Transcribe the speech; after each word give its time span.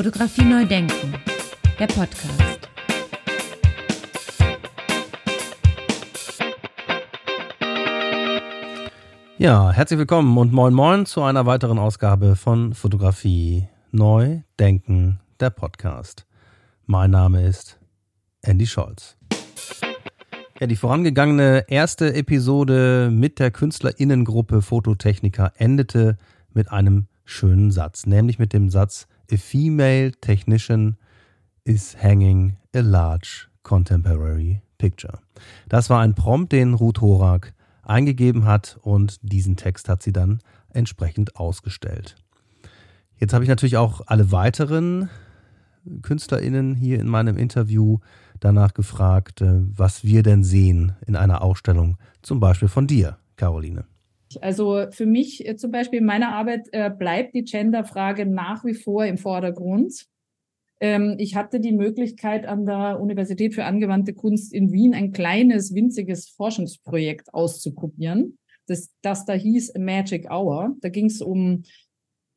Fotografie 0.00 0.46
neu 0.46 0.64
denken, 0.64 1.12
der 1.78 1.86
Podcast. 1.86 2.70
Ja, 9.36 9.70
herzlich 9.72 9.98
willkommen 9.98 10.38
und 10.38 10.54
moin 10.54 10.72
moin 10.72 11.04
zu 11.04 11.22
einer 11.22 11.44
weiteren 11.44 11.78
Ausgabe 11.78 12.34
von 12.34 12.72
Fotografie 12.72 13.68
neu 13.90 14.40
denken, 14.58 15.20
der 15.38 15.50
Podcast. 15.50 16.24
Mein 16.86 17.10
Name 17.10 17.46
ist 17.46 17.78
Andy 18.40 18.66
Scholz. 18.66 19.18
Ja, 20.60 20.66
die 20.66 20.76
vorangegangene 20.76 21.66
erste 21.68 22.14
Episode 22.14 23.10
mit 23.12 23.38
der 23.38 23.50
Künstlerinnengruppe 23.50 24.62
Fototechniker 24.62 25.52
endete 25.58 26.16
mit 26.54 26.72
einem 26.72 27.06
schönen 27.26 27.70
Satz, 27.70 28.06
nämlich 28.06 28.38
mit 28.38 28.54
dem 28.54 28.70
Satz 28.70 29.06
A 29.32 29.36
female 29.36 30.10
technician 30.20 30.96
is 31.64 31.96
hanging 32.02 32.56
a 32.74 32.80
large 32.80 33.48
contemporary 33.62 34.62
picture. 34.78 35.18
Das 35.68 35.88
war 35.90 36.00
ein 36.00 36.14
Prompt, 36.14 36.52
den 36.52 36.74
Ruth 36.74 37.00
Horak 37.00 37.52
eingegeben 37.82 38.44
hat 38.44 38.78
und 38.82 39.18
diesen 39.22 39.56
Text 39.56 39.88
hat 39.88 40.02
sie 40.02 40.12
dann 40.12 40.40
entsprechend 40.72 41.36
ausgestellt. 41.36 42.16
Jetzt 43.18 43.34
habe 43.34 43.44
ich 43.44 43.48
natürlich 43.48 43.76
auch 43.76 44.00
alle 44.06 44.32
weiteren 44.32 45.10
KünstlerInnen 46.02 46.74
hier 46.74 47.00
in 47.00 47.08
meinem 47.08 47.36
Interview 47.36 47.98
danach 48.38 48.74
gefragt, 48.74 49.40
äh, 49.42 49.60
was 49.76 50.04
wir 50.04 50.22
denn 50.22 50.44
sehen 50.44 50.94
in 51.06 51.16
einer 51.16 51.42
Ausstellung, 51.42 51.98
zum 52.22 52.40
Beispiel 52.40 52.68
von 52.68 52.86
dir, 52.86 53.18
Caroline. 53.36 53.84
Also 54.40 54.86
für 54.90 55.06
mich 55.06 55.46
äh, 55.46 55.56
zum 55.56 55.70
Beispiel 55.70 56.00
in 56.00 56.06
meiner 56.06 56.32
Arbeit 56.32 56.68
äh, 56.72 56.90
bleibt 56.90 57.34
die 57.34 57.44
Genderfrage 57.44 58.26
nach 58.26 58.64
wie 58.64 58.74
vor 58.74 59.04
im 59.04 59.18
Vordergrund. 59.18 60.06
Ähm, 60.80 61.16
ich 61.18 61.36
hatte 61.36 61.60
die 61.60 61.72
Möglichkeit, 61.72 62.46
an 62.46 62.64
der 62.64 63.00
Universität 63.00 63.54
für 63.54 63.64
angewandte 63.64 64.14
Kunst 64.14 64.52
in 64.52 64.72
Wien 64.72 64.94
ein 64.94 65.12
kleines, 65.12 65.74
winziges 65.74 66.28
Forschungsprojekt 66.28 67.34
auszuprobieren. 67.34 68.38
Das, 68.66 68.90
das 69.02 69.24
da 69.24 69.32
hieß 69.32 69.74
Magic 69.78 70.30
Hour. 70.30 70.76
Da 70.80 70.88
ging 70.88 71.06
es 71.06 71.20
um 71.20 71.64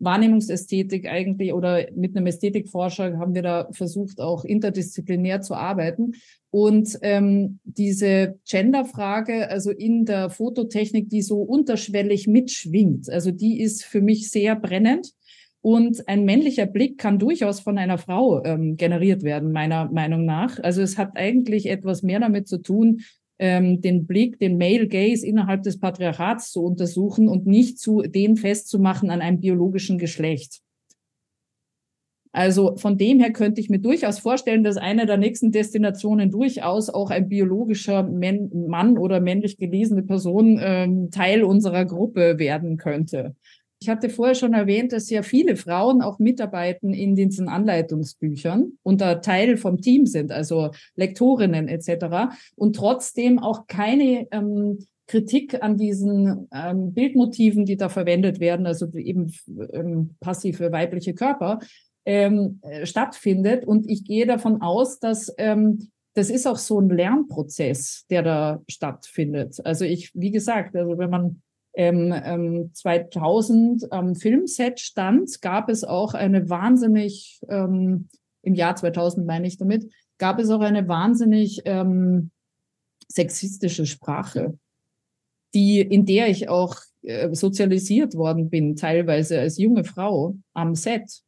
Wahrnehmungsästhetik 0.03 1.07
eigentlich 1.07 1.53
oder 1.53 1.85
mit 1.95 2.15
einem 2.15 2.27
Ästhetikforscher 2.27 3.17
haben 3.17 3.35
wir 3.35 3.41
da 3.41 3.67
versucht, 3.71 4.19
auch 4.19 4.45
interdisziplinär 4.45 5.41
zu 5.41 5.55
arbeiten. 5.55 6.13
Und 6.49 6.99
ähm, 7.01 7.59
diese 7.63 8.39
Genderfrage, 8.47 9.49
also 9.49 9.71
in 9.71 10.05
der 10.05 10.29
Fototechnik, 10.29 11.09
die 11.09 11.21
so 11.21 11.41
unterschwellig 11.41 12.27
mitschwingt, 12.27 13.09
also 13.09 13.31
die 13.31 13.61
ist 13.61 13.83
für 13.83 14.01
mich 14.01 14.29
sehr 14.29 14.55
brennend. 14.55 15.13
Und 15.61 16.09
ein 16.09 16.25
männlicher 16.25 16.65
Blick 16.65 16.97
kann 16.97 17.19
durchaus 17.19 17.61
von 17.61 17.77
einer 17.77 17.97
Frau 17.97 18.43
ähm, 18.43 18.75
generiert 18.75 19.23
werden, 19.23 19.53
meiner 19.53 19.89
Meinung 19.89 20.25
nach. 20.25 20.59
Also 20.59 20.81
es 20.81 20.97
hat 20.97 21.11
eigentlich 21.15 21.69
etwas 21.69 22.03
mehr 22.03 22.19
damit 22.19 22.49
zu 22.49 22.57
tun, 22.57 22.99
ähm, 23.39 23.81
den 23.81 24.05
Blick, 24.05 24.39
den 24.39 24.57
Male 24.57 24.87
Gaze 24.87 25.25
innerhalb 25.25 25.63
des 25.63 25.79
Patriarchats 25.79 26.51
zu 26.51 26.63
untersuchen 26.63 27.27
und 27.27 27.45
nicht 27.45 27.79
zu 27.79 28.01
den 28.01 28.37
festzumachen 28.37 29.09
an 29.09 29.21
einem 29.21 29.39
biologischen 29.39 29.97
Geschlecht. 29.97 30.61
Also 32.35 32.75
von 32.77 32.97
dem 32.97 33.19
her 33.19 33.31
könnte 33.31 33.61
ich 33.61 33.69
mir 33.69 33.79
durchaus 33.79 34.17
vorstellen, 34.17 34.63
dass 34.63 34.77
eine 34.77 35.05
der 35.05 35.17
nächsten 35.17 35.51
Destinationen 35.51 36.31
durchaus 36.31 36.89
auch 36.89 37.11
ein 37.11 37.29
biologischer 37.29 38.01
Mann 38.01 38.97
oder 38.97 39.19
männlich 39.19 39.57
gelesene 39.57 40.01
Person 40.01 40.59
ähm, 40.59 41.11
Teil 41.11 41.43
unserer 41.43 41.85
Gruppe 41.85 42.39
werden 42.39 42.77
könnte. 42.77 43.35
Ich 43.83 43.89
hatte 43.89 44.07
vorher 44.07 44.33
schon 44.33 44.53
erwähnt, 44.53 44.93
dass 44.93 45.09
ja 45.09 45.23
viele 45.23 45.57
Frauen 45.57 46.01
auch 46.01 46.17
mitarbeiten 46.17 46.93
in 46.93 47.15
diesen 47.15 47.49
Anleitungsbüchern 47.49 48.77
und 48.81 49.01
da 49.01 49.15
Teil 49.15 49.57
vom 49.57 49.81
Team 49.81 50.05
sind, 50.05 50.31
also 50.31 50.71
Lektorinnen 50.95 51.67
etc. 51.67 52.33
Und 52.55 52.77
trotzdem 52.77 53.39
auch 53.39 53.67
keine 53.67 54.25
ähm, 54.31 54.79
Kritik 55.07 55.61
an 55.61 55.75
diesen 55.75 56.47
ähm, 56.53 56.93
Bildmotiven, 56.93 57.65
die 57.65 57.75
da 57.75 57.89
verwendet 57.89 58.39
werden, 58.39 58.67
also 58.67 58.89
eben 58.93 59.33
ähm, 59.73 60.15
passive 60.21 60.71
weibliche 60.71 61.13
Körper, 61.13 61.59
ähm, 62.05 62.61
äh, 62.61 62.85
stattfindet. 62.85 63.65
Und 63.65 63.89
ich 63.89 64.05
gehe 64.05 64.25
davon 64.25 64.61
aus, 64.61 64.99
dass 64.99 65.33
ähm, 65.37 65.89
das 66.13 66.29
ist 66.29 66.47
auch 66.47 66.57
so 66.57 66.79
ein 66.79 66.87
Lernprozess, 66.87 68.05
der 68.09 68.23
da 68.23 68.61
stattfindet. 68.69 69.57
Also 69.65 69.83
ich, 69.83 70.11
wie 70.13 70.31
gesagt, 70.31 70.73
also 70.73 70.97
wenn 70.97 71.09
man 71.09 71.41
ähm, 71.73 72.13
ähm, 72.13 72.69
2000 72.73 73.91
am 73.91 74.15
Filmset 74.15 74.79
stand, 74.79 75.41
gab 75.41 75.69
es 75.69 75.83
auch 75.83 76.13
eine 76.13 76.49
wahnsinnig, 76.49 77.39
ähm, 77.49 78.07
im 78.43 78.53
Jahr 78.53 78.75
2000 78.75 79.25
meine 79.25 79.47
ich 79.47 79.57
damit, 79.57 79.91
gab 80.17 80.39
es 80.39 80.49
auch 80.49 80.61
eine 80.61 80.87
wahnsinnig 80.87 81.61
ähm, 81.65 82.31
sexistische 83.07 83.85
Sprache, 83.85 84.57
die, 85.53 85.81
in 85.81 86.05
der 86.05 86.29
ich 86.29 86.49
auch 86.49 86.77
äh, 87.03 87.33
sozialisiert 87.33 88.15
worden 88.15 88.49
bin, 88.49 88.75
teilweise 88.75 89.39
als 89.39 89.57
junge 89.57 89.83
Frau 89.83 90.35
am 90.53 90.75
Set. 90.75 91.21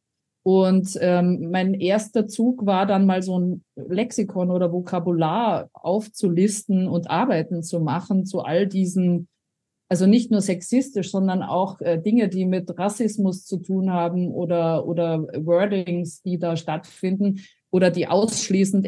Und 0.44 0.96
ähm, 1.00 1.50
mein 1.50 1.74
erster 1.74 2.28
Zug 2.28 2.66
war 2.66 2.86
dann 2.86 3.04
mal 3.04 3.20
so 3.20 3.36
ein 3.36 3.64
Lexikon 3.74 4.52
oder 4.52 4.72
Vokabular 4.72 5.68
aufzulisten 5.72 6.86
und 6.86 7.10
Arbeiten 7.10 7.64
zu 7.64 7.80
machen 7.80 8.24
zu 8.26 8.42
all 8.42 8.68
diesen 8.68 9.26
also 9.88 10.06
nicht 10.06 10.30
nur 10.30 10.40
sexistisch, 10.40 11.10
sondern 11.10 11.42
auch 11.42 11.80
äh, 11.80 11.98
Dinge, 11.98 12.28
die 12.28 12.44
mit 12.44 12.76
Rassismus 12.78 13.44
zu 13.44 13.58
tun 13.58 13.92
haben 13.92 14.32
oder, 14.32 14.86
oder 14.86 15.22
Wordings, 15.44 16.22
die 16.22 16.38
da 16.38 16.56
stattfinden 16.56 17.40
oder 17.70 17.90
die 17.90 18.08
ausschließend 18.08 18.86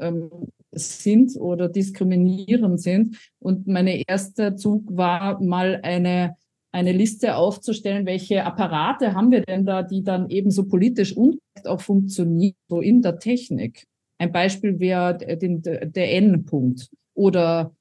ähm, 0.00 0.30
sind 0.72 1.36
oder 1.36 1.68
diskriminierend 1.68 2.80
sind. 2.80 3.16
Und 3.38 3.66
mein 3.66 3.86
erster 3.86 4.56
Zug 4.56 4.84
war 4.88 5.40
mal 5.40 5.80
eine, 5.82 6.36
eine 6.72 6.92
Liste 6.92 7.36
aufzustellen, 7.36 8.06
welche 8.06 8.44
Apparate 8.44 9.14
haben 9.14 9.30
wir 9.30 9.42
denn 9.42 9.66
da, 9.66 9.82
die 9.82 10.02
dann 10.02 10.30
eben 10.30 10.50
so 10.50 10.66
politisch 10.66 11.16
und 11.16 11.38
auch 11.64 11.80
funktionieren, 11.80 12.56
so 12.68 12.80
in 12.80 13.02
der 13.02 13.18
Technik. 13.18 13.86
Ein 14.18 14.32
Beispiel 14.32 14.80
wäre 14.80 15.16
der, 15.16 15.86
der 15.86 16.14
N-Punkt 16.16 16.90
oder 17.14 17.74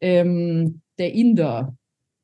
ähm, 0.00 0.82
der 0.98 1.12
Inder 1.14 1.77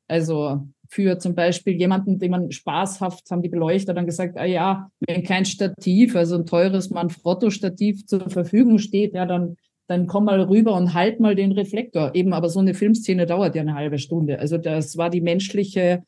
also 0.07 0.67
für 0.89 1.17
zum 1.19 1.35
Beispiel 1.35 1.73
jemanden, 1.73 2.19
den 2.19 2.31
man 2.31 2.51
spaßhaft, 2.51 3.29
haben 3.31 3.41
die 3.41 3.49
Beleuchter 3.49 3.93
dann 3.93 4.05
gesagt, 4.05 4.37
ah 4.37 4.45
ja, 4.45 4.89
wenn 5.07 5.23
kein 5.23 5.45
Stativ, 5.45 6.15
also 6.15 6.35
ein 6.35 6.45
teures 6.45 6.89
Manfrotto-Stativ 6.89 8.05
zur 8.05 8.29
Verfügung 8.29 8.77
steht, 8.77 9.13
ja, 9.13 9.25
dann, 9.25 9.55
dann 9.87 10.07
komm 10.07 10.25
mal 10.25 10.41
rüber 10.41 10.73
und 10.73 10.93
halt 10.93 11.19
mal 11.19 11.35
den 11.35 11.51
Reflektor. 11.51 12.13
Eben, 12.13 12.33
aber 12.33 12.49
so 12.49 12.59
eine 12.59 12.73
Filmszene 12.73 13.25
dauert 13.25 13.55
ja 13.55 13.61
eine 13.61 13.75
halbe 13.75 13.97
Stunde. 13.97 14.39
Also 14.39 14.57
das 14.57 14.97
war 14.97 15.09
die 15.09 15.21
menschliche, 15.21 16.03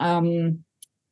ähm, 0.00 0.64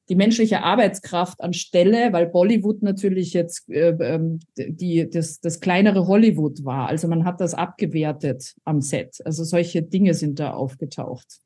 die 0.09 0.17
menschliche 0.17 0.63
Arbeitskraft 0.63 1.41
anstelle, 1.41 2.13
weil 2.13 2.27
Bollywood 2.27 2.83
natürlich 2.83 3.35
jetzt 3.35 3.69
äh, 3.71 3.95
ähm, 4.01 4.41
die, 4.57 5.09
das, 5.09 5.41
das 5.41 5.61
kleinere 5.61 6.07
Hollywood 6.07 6.65
war. 6.65 6.89
Also 6.89 7.09
man 7.09 7.25
hat 7.25 7.41
das 7.41 7.55
abgewertet 7.55 8.55
am 8.65 8.81
Set. 8.81 9.19
Also 9.25 9.45
solche 9.45 9.83
Dinge 9.83 10.15
sind 10.15 10.41
da 10.41 10.55
aufgetaucht 10.55 11.43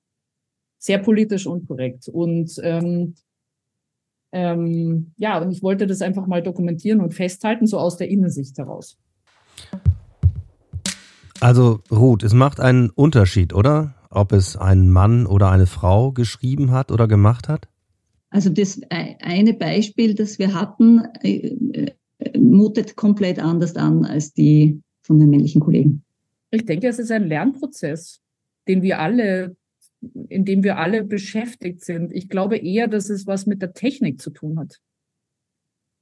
sehr 0.78 0.98
politisch 0.98 1.46
unkorrekt. 1.46 2.08
Und 2.08 2.60
ähm, 2.62 3.14
ähm, 4.32 5.12
ja, 5.16 5.40
und 5.40 5.50
ich 5.50 5.62
wollte 5.62 5.86
das 5.86 6.02
einfach 6.02 6.26
mal 6.26 6.42
dokumentieren 6.42 7.00
und 7.00 7.14
festhalten, 7.14 7.66
so 7.66 7.78
aus 7.78 7.96
der 7.96 8.08
Innensicht 8.08 8.58
heraus. 8.58 8.98
Also 11.40 11.80
Ruth, 11.90 12.22
es 12.22 12.32
macht 12.32 12.60
einen 12.60 12.90
Unterschied, 12.90 13.54
oder? 13.54 13.94
Ob 14.10 14.32
es 14.32 14.56
ein 14.56 14.90
Mann 14.90 15.26
oder 15.26 15.50
eine 15.50 15.66
Frau 15.66 16.12
geschrieben 16.12 16.70
hat 16.70 16.90
oder 16.90 17.06
gemacht 17.06 17.48
hat? 17.48 17.68
Also 18.30 18.50
das 18.50 18.80
eine 18.90 19.54
Beispiel, 19.54 20.14
das 20.14 20.38
wir 20.38 20.54
hatten, 20.54 21.02
äh, 21.22 21.56
äh, 22.18 22.38
mutet 22.38 22.96
komplett 22.96 23.38
anders 23.38 23.76
an 23.76 24.04
als 24.04 24.32
die 24.32 24.80
von 25.02 25.18
den 25.18 25.30
männlichen 25.30 25.60
Kollegen. 25.60 26.02
Ich 26.50 26.64
denke, 26.64 26.88
es 26.88 26.98
ist 26.98 27.10
ein 27.10 27.28
Lernprozess, 27.28 28.20
den 28.68 28.82
wir 28.82 28.98
alle 28.98 29.56
in 30.28 30.44
dem 30.44 30.62
wir 30.62 30.78
alle 30.78 31.04
beschäftigt 31.04 31.84
sind. 31.84 32.12
Ich 32.12 32.28
glaube 32.28 32.56
eher, 32.56 32.88
dass 32.88 33.10
es 33.10 33.26
was 33.26 33.46
mit 33.46 33.62
der 33.62 33.72
Technik 33.72 34.20
zu 34.20 34.30
tun 34.30 34.58
hat. 34.58 34.80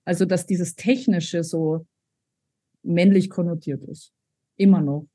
Also, 0.05 0.25
dass 0.25 0.47
dieses 0.47 0.75
Technische 0.75 1.45
so 1.45 1.87
männlich 2.83 3.31
konnotiert 3.31 3.83
ist. 3.85 4.13
Immer 4.57 4.81
noch. 4.81 5.07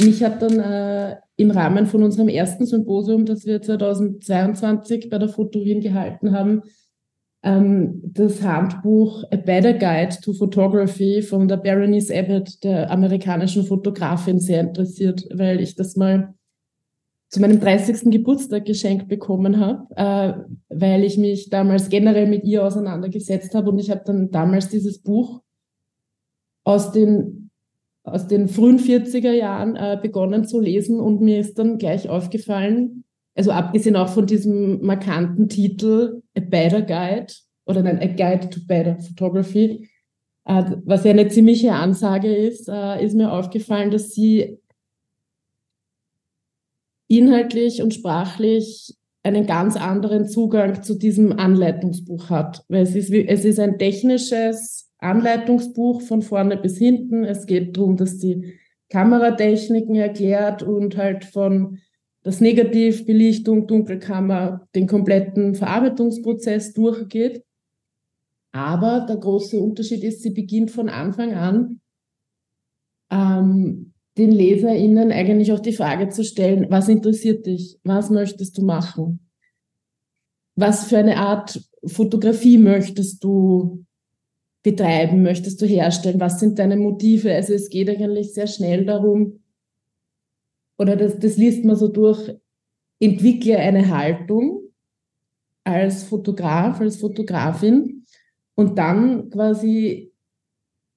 Mich 0.00 0.22
hat 0.22 0.40
dann 0.42 0.60
äh, 0.60 1.16
im 1.36 1.50
Rahmen 1.50 1.86
von 1.86 2.04
unserem 2.04 2.28
ersten 2.28 2.66
Symposium, 2.66 3.26
das 3.26 3.44
wir 3.44 3.60
2022 3.60 5.10
bei 5.10 5.18
der 5.18 5.28
Fotowien 5.28 5.80
gehalten 5.80 6.32
haben, 6.32 6.62
ähm, 7.42 8.00
das 8.04 8.42
Handbuch 8.42 9.24
A 9.32 9.36
Better 9.36 9.74
Guide 9.74 10.16
to 10.22 10.32
Photography 10.32 11.22
von 11.22 11.48
der 11.48 11.56
Berenice 11.56 12.10
Abbott, 12.10 12.62
der 12.62 12.90
amerikanischen 12.90 13.64
Fotografin, 13.64 14.38
sehr 14.38 14.60
interessiert, 14.60 15.26
weil 15.32 15.60
ich 15.60 15.74
das 15.74 15.96
mal 15.96 16.34
zu 17.28 17.40
meinem 17.40 17.60
30. 17.60 18.10
Geburtstag 18.10 18.64
geschenkt 18.64 19.08
bekommen 19.08 19.60
habe, 19.60 19.86
äh, 19.96 20.74
weil 20.74 21.04
ich 21.04 21.18
mich 21.18 21.50
damals 21.50 21.88
generell 21.90 22.26
mit 22.26 22.44
ihr 22.44 22.64
auseinandergesetzt 22.64 23.54
habe 23.54 23.70
und 23.70 23.78
ich 23.78 23.90
habe 23.90 24.02
dann 24.04 24.30
damals 24.30 24.68
dieses 24.68 25.02
Buch 25.02 25.42
aus 26.64 26.92
den, 26.92 27.50
aus 28.02 28.26
den 28.28 28.48
frühen 28.48 28.78
40er 28.78 29.32
Jahren 29.32 29.76
äh, 29.76 29.98
begonnen 30.00 30.46
zu 30.46 30.60
lesen 30.60 31.00
und 31.00 31.20
mir 31.20 31.38
ist 31.40 31.58
dann 31.58 31.78
gleich 31.78 32.08
aufgefallen, 32.08 33.04
also 33.34 33.52
abgesehen 33.52 33.96
auch 33.96 34.08
von 34.08 34.26
diesem 34.26 34.84
markanten 34.84 35.48
Titel 35.48 36.22
A 36.36 36.40
Better 36.40 36.82
Guide 36.82 37.32
oder 37.66 37.82
nein, 37.82 38.00
A 38.00 38.06
Guide 38.06 38.48
to 38.48 38.60
Better 38.66 38.98
Photography, 38.98 39.88
äh, 40.46 40.64
was 40.84 41.04
ja 41.04 41.10
eine 41.10 41.28
ziemliche 41.28 41.72
Ansage 41.74 42.34
ist, 42.34 42.70
äh, 42.70 43.04
ist 43.04 43.14
mir 43.14 43.30
aufgefallen, 43.30 43.90
dass 43.90 44.12
sie 44.12 44.58
inhaltlich 47.08 47.82
und 47.82 47.94
sprachlich 47.94 48.94
einen 49.22 49.46
ganz 49.46 49.76
anderen 49.76 50.28
Zugang 50.28 50.82
zu 50.82 50.94
diesem 50.94 51.32
Anleitungsbuch 51.32 52.30
hat. 52.30 52.64
Weil 52.68 52.82
es 52.82 52.94
ist, 52.94 53.10
es 53.10 53.44
ist 53.44 53.58
ein 53.58 53.78
technisches 53.78 54.90
Anleitungsbuch 54.98 56.02
von 56.02 56.22
vorne 56.22 56.56
bis 56.56 56.78
hinten. 56.78 57.24
Es 57.24 57.46
geht 57.46 57.76
darum, 57.76 57.96
dass 57.96 58.18
die 58.18 58.58
Kameratechniken 58.90 59.96
erklärt 59.96 60.62
und 60.62 60.96
halt 60.96 61.24
von 61.24 61.78
das 62.22 62.40
Negativ, 62.40 63.06
Belichtung, 63.06 63.66
Dunkelkammer, 63.66 64.66
den 64.74 64.86
kompletten 64.86 65.54
Verarbeitungsprozess 65.54 66.72
durchgeht. 66.72 67.44
Aber 68.52 69.06
der 69.08 69.16
große 69.16 69.58
Unterschied 69.58 70.02
ist, 70.04 70.22
sie 70.22 70.30
beginnt 70.30 70.70
von 70.70 70.88
Anfang 70.88 71.34
an 71.34 71.80
ähm, 73.10 73.92
den 74.18 74.32
LeserInnen 74.32 75.12
eigentlich 75.12 75.52
auch 75.52 75.60
die 75.60 75.72
Frage 75.72 76.08
zu 76.08 76.24
stellen, 76.24 76.66
was 76.70 76.88
interessiert 76.88 77.46
dich? 77.46 77.78
Was 77.84 78.10
möchtest 78.10 78.58
du 78.58 78.62
machen? 78.62 79.30
Was 80.56 80.88
für 80.88 80.98
eine 80.98 81.18
Art 81.18 81.60
Fotografie 81.84 82.58
möchtest 82.58 83.22
du 83.22 83.84
betreiben? 84.64 85.22
Möchtest 85.22 85.62
du 85.62 85.66
herstellen? 85.66 86.20
Was 86.20 86.40
sind 86.40 86.58
deine 86.58 86.76
Motive? 86.76 87.32
Also 87.32 87.54
es 87.54 87.70
geht 87.70 87.88
eigentlich 87.88 88.34
sehr 88.34 88.48
schnell 88.48 88.84
darum, 88.84 89.40
oder 90.78 90.96
das, 90.96 91.18
das 91.18 91.36
liest 91.36 91.64
man 91.64 91.76
so 91.76 91.88
durch, 91.88 92.36
entwickle 93.00 93.58
eine 93.58 93.88
Haltung 93.88 94.62
als 95.64 96.04
Fotograf, 96.04 96.80
als 96.80 96.96
Fotografin 96.96 98.04
und 98.54 98.78
dann 98.78 99.30
quasi 99.30 100.12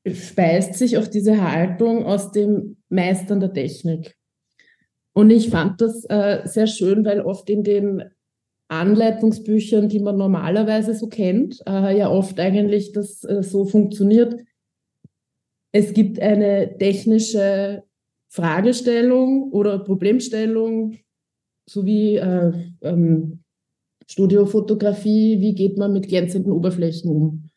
speist 0.07 0.75
sich 0.75 0.97
auch 0.97 1.07
diese 1.07 1.41
Haltung 1.41 2.05
aus 2.05 2.31
dem 2.31 2.80
Meistern 2.91 3.39
der 3.39 3.53
Technik. 3.53 4.15
Und 5.13 5.29
ich 5.29 5.49
fand 5.49 5.81
das 5.81 6.05
äh, 6.05 6.41
sehr 6.45 6.67
schön, 6.67 7.03
weil 7.03 7.21
oft 7.21 7.49
in 7.49 7.63
den 7.63 8.03
Anleitungsbüchern, 8.69 9.89
die 9.89 9.99
man 9.99 10.17
normalerweise 10.17 10.93
so 10.93 11.07
kennt, 11.07 11.61
äh, 11.67 11.97
ja 11.97 12.09
oft 12.09 12.39
eigentlich 12.39 12.93
das 12.93 13.23
äh, 13.25 13.43
so 13.43 13.65
funktioniert. 13.65 14.41
Es 15.73 15.93
gibt 15.93 16.19
eine 16.19 16.77
technische 16.77 17.83
Fragestellung 18.29 19.51
oder 19.51 19.79
Problemstellung, 19.79 20.97
sowie 21.69 22.15
äh, 22.15 22.51
ähm, 22.81 23.43
Studiofotografie, 24.07 25.39
wie 25.39 25.53
geht 25.53 25.77
man 25.77 25.93
mit 25.93 26.07
glänzenden 26.07 26.51
Oberflächen 26.51 27.09
um? 27.09 27.49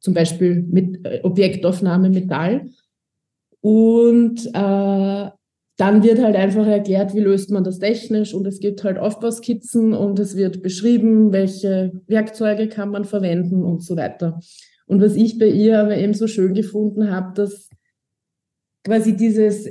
Zum 0.00 0.14
Beispiel 0.14 0.62
mit 0.62 1.04
äh, 1.04 1.20
Objektaufnahme 1.22 2.10
Metall. 2.10 2.68
Und 3.60 4.46
äh, 4.46 5.30
dann 5.78 6.02
wird 6.02 6.20
halt 6.20 6.34
einfach 6.34 6.66
erklärt, 6.66 7.14
wie 7.14 7.20
löst 7.20 7.50
man 7.50 7.62
das 7.62 7.78
technisch 7.78 8.34
und 8.34 8.46
es 8.46 8.58
gibt 8.58 8.82
halt 8.82 8.98
Aufbauskizzen 8.98 9.94
und 9.94 10.18
es 10.18 10.36
wird 10.36 10.60
beschrieben, 10.60 11.32
welche 11.32 11.92
Werkzeuge 12.08 12.68
kann 12.68 12.90
man 12.90 13.04
verwenden 13.04 13.62
und 13.62 13.84
so 13.84 13.96
weiter. 13.96 14.40
Und 14.86 15.00
was 15.00 15.14
ich 15.14 15.38
bei 15.38 15.46
ihr 15.46 15.80
aber 15.80 15.96
eben 15.96 16.14
so 16.14 16.26
schön 16.26 16.52
gefunden 16.52 17.10
habe, 17.10 17.32
dass 17.34 17.68
quasi 18.84 19.16
dieses, 19.16 19.68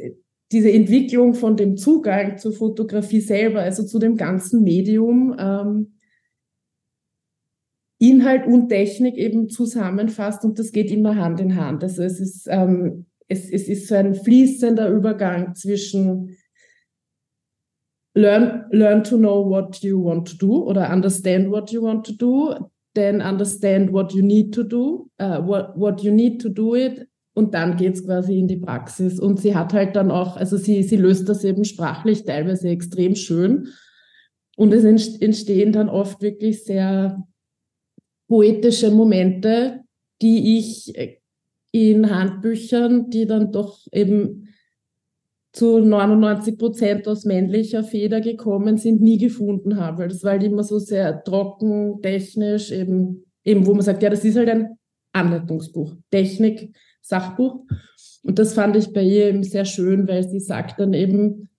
diese 0.51 0.71
Entwicklung 0.71 1.33
von 1.33 1.57
dem 1.57 1.75
Zugang 1.75 2.37
zur 2.37 2.53
Fotografie 2.53 3.21
selber, 3.21 3.61
also 3.61 3.83
zu 3.83 3.99
dem 3.99 4.15
ganzen 4.15 4.63
Medium, 4.63 5.35
ähm, 5.37 5.93
Inhalt 7.99 8.45
und 8.45 8.69
Technik 8.69 9.17
eben 9.17 9.49
zusammenfasst 9.49 10.45
und 10.45 10.57
das 10.57 10.71
geht 10.71 10.89
immer 10.89 11.15
Hand 11.15 11.41
in 11.41 11.55
Hand. 11.55 11.83
Also 11.83 12.03
es 12.03 12.19
ist 12.19 12.47
ähm, 12.49 13.07
es, 13.27 13.49
es 13.49 13.67
ist 13.67 13.87
so 13.87 13.95
ein 13.95 14.15
fließender 14.15 14.89
Übergang 14.89 15.55
zwischen 15.55 16.37
learn, 18.15 18.65
learn 18.71 19.03
to 19.03 19.17
know 19.17 19.47
what 19.47 19.77
you 19.83 20.03
want 20.03 20.27
to 20.27 20.37
do 20.37 20.65
oder 20.65 20.91
understand 20.91 21.51
what 21.51 21.71
you 21.71 21.81
want 21.81 22.05
to 22.05 22.13
do, 22.13 22.69
then 22.95 23.21
understand 23.21 23.91
what 23.91 24.13
you 24.13 24.21
need 24.21 24.53
to 24.53 24.63
do, 24.63 25.09
uh, 25.19 25.39
what, 25.39 25.77
what 25.77 26.01
you 26.01 26.11
need 26.11 26.41
to 26.41 26.49
do 26.49 26.75
it 26.75 27.07
und 27.37 27.53
dann 27.53 27.77
geht's 27.77 28.03
quasi 28.03 28.39
in 28.39 28.47
die 28.47 28.57
Praxis. 28.57 29.19
Und 29.19 29.39
sie 29.39 29.55
hat 29.55 29.71
halt 29.71 29.95
dann 29.95 30.09
auch, 30.09 30.37
also 30.37 30.57
sie, 30.57 30.81
sie 30.81 30.97
löst 30.97 31.29
das 31.29 31.43
eben 31.43 31.65
sprachlich 31.65 32.23
teilweise 32.23 32.69
extrem 32.69 33.13
schön. 33.13 33.67
Und 34.55 34.73
es 34.73 34.83
entstehen 34.83 35.71
dann 35.71 35.87
oft 35.87 36.19
wirklich 36.23 36.63
sehr 36.63 37.23
poetische 38.27 38.89
Momente, 38.89 39.81
die 40.19 40.57
ich 40.57 40.95
in 41.71 42.09
Handbüchern, 42.09 43.09
die 43.09 43.25
dann 43.25 43.51
doch 43.51 43.85
eben 43.91 44.47
zu 45.53 45.79
99 45.79 46.57
Prozent 46.57 47.07
aus 47.07 47.25
männlicher 47.25 47.83
Feder 47.83 48.21
gekommen 48.21 48.77
sind, 48.77 49.01
nie 49.01 49.17
gefunden 49.17 49.77
habe. 49.77 49.99
Weil 49.99 50.07
das 50.09 50.23
war 50.23 50.31
halt 50.31 50.43
immer 50.43 50.63
so 50.63 50.77
sehr 50.77 51.23
trocken, 51.23 52.01
technisch, 52.01 52.71
eben, 52.71 53.25
eben 53.43 53.65
wo 53.65 53.73
man 53.73 53.81
sagt, 53.81 54.03
ja, 54.03 54.09
das 54.09 54.23
ist 54.23 54.37
halt 54.37 54.49
ein 54.49 54.77
Anleitungsbuch, 55.13 55.95
Technik, 56.11 56.75
Sachbuch. 57.01 57.65
Und 58.23 58.37
das 58.37 58.53
fand 58.53 58.75
ich 58.75 58.93
bei 58.93 59.01
ihr 59.01 59.29
eben 59.29 59.43
sehr 59.43 59.65
schön, 59.65 60.07
weil 60.07 60.27
sie 60.27 60.39
sagt 60.39 60.79
dann 60.79 60.93
eben 60.93 61.49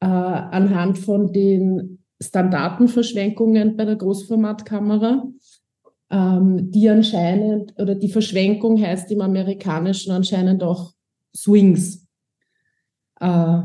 äh, 0.00 0.06
anhand 0.06 0.98
von 0.98 1.32
den 1.32 1.98
Standartenverschwenkungen 2.22 3.76
bei 3.76 3.84
der 3.84 3.96
Großformatkamera, 3.96 5.26
ähm, 6.14 6.70
die 6.70 6.88
anscheinend, 6.88 7.74
oder 7.76 7.96
die 7.96 8.08
Verschwenkung 8.08 8.80
heißt 8.80 9.10
im 9.10 9.20
Amerikanischen 9.20 10.12
anscheinend 10.12 10.62
auch 10.62 10.92
Swings. 11.36 12.06
Äh, 13.20 13.62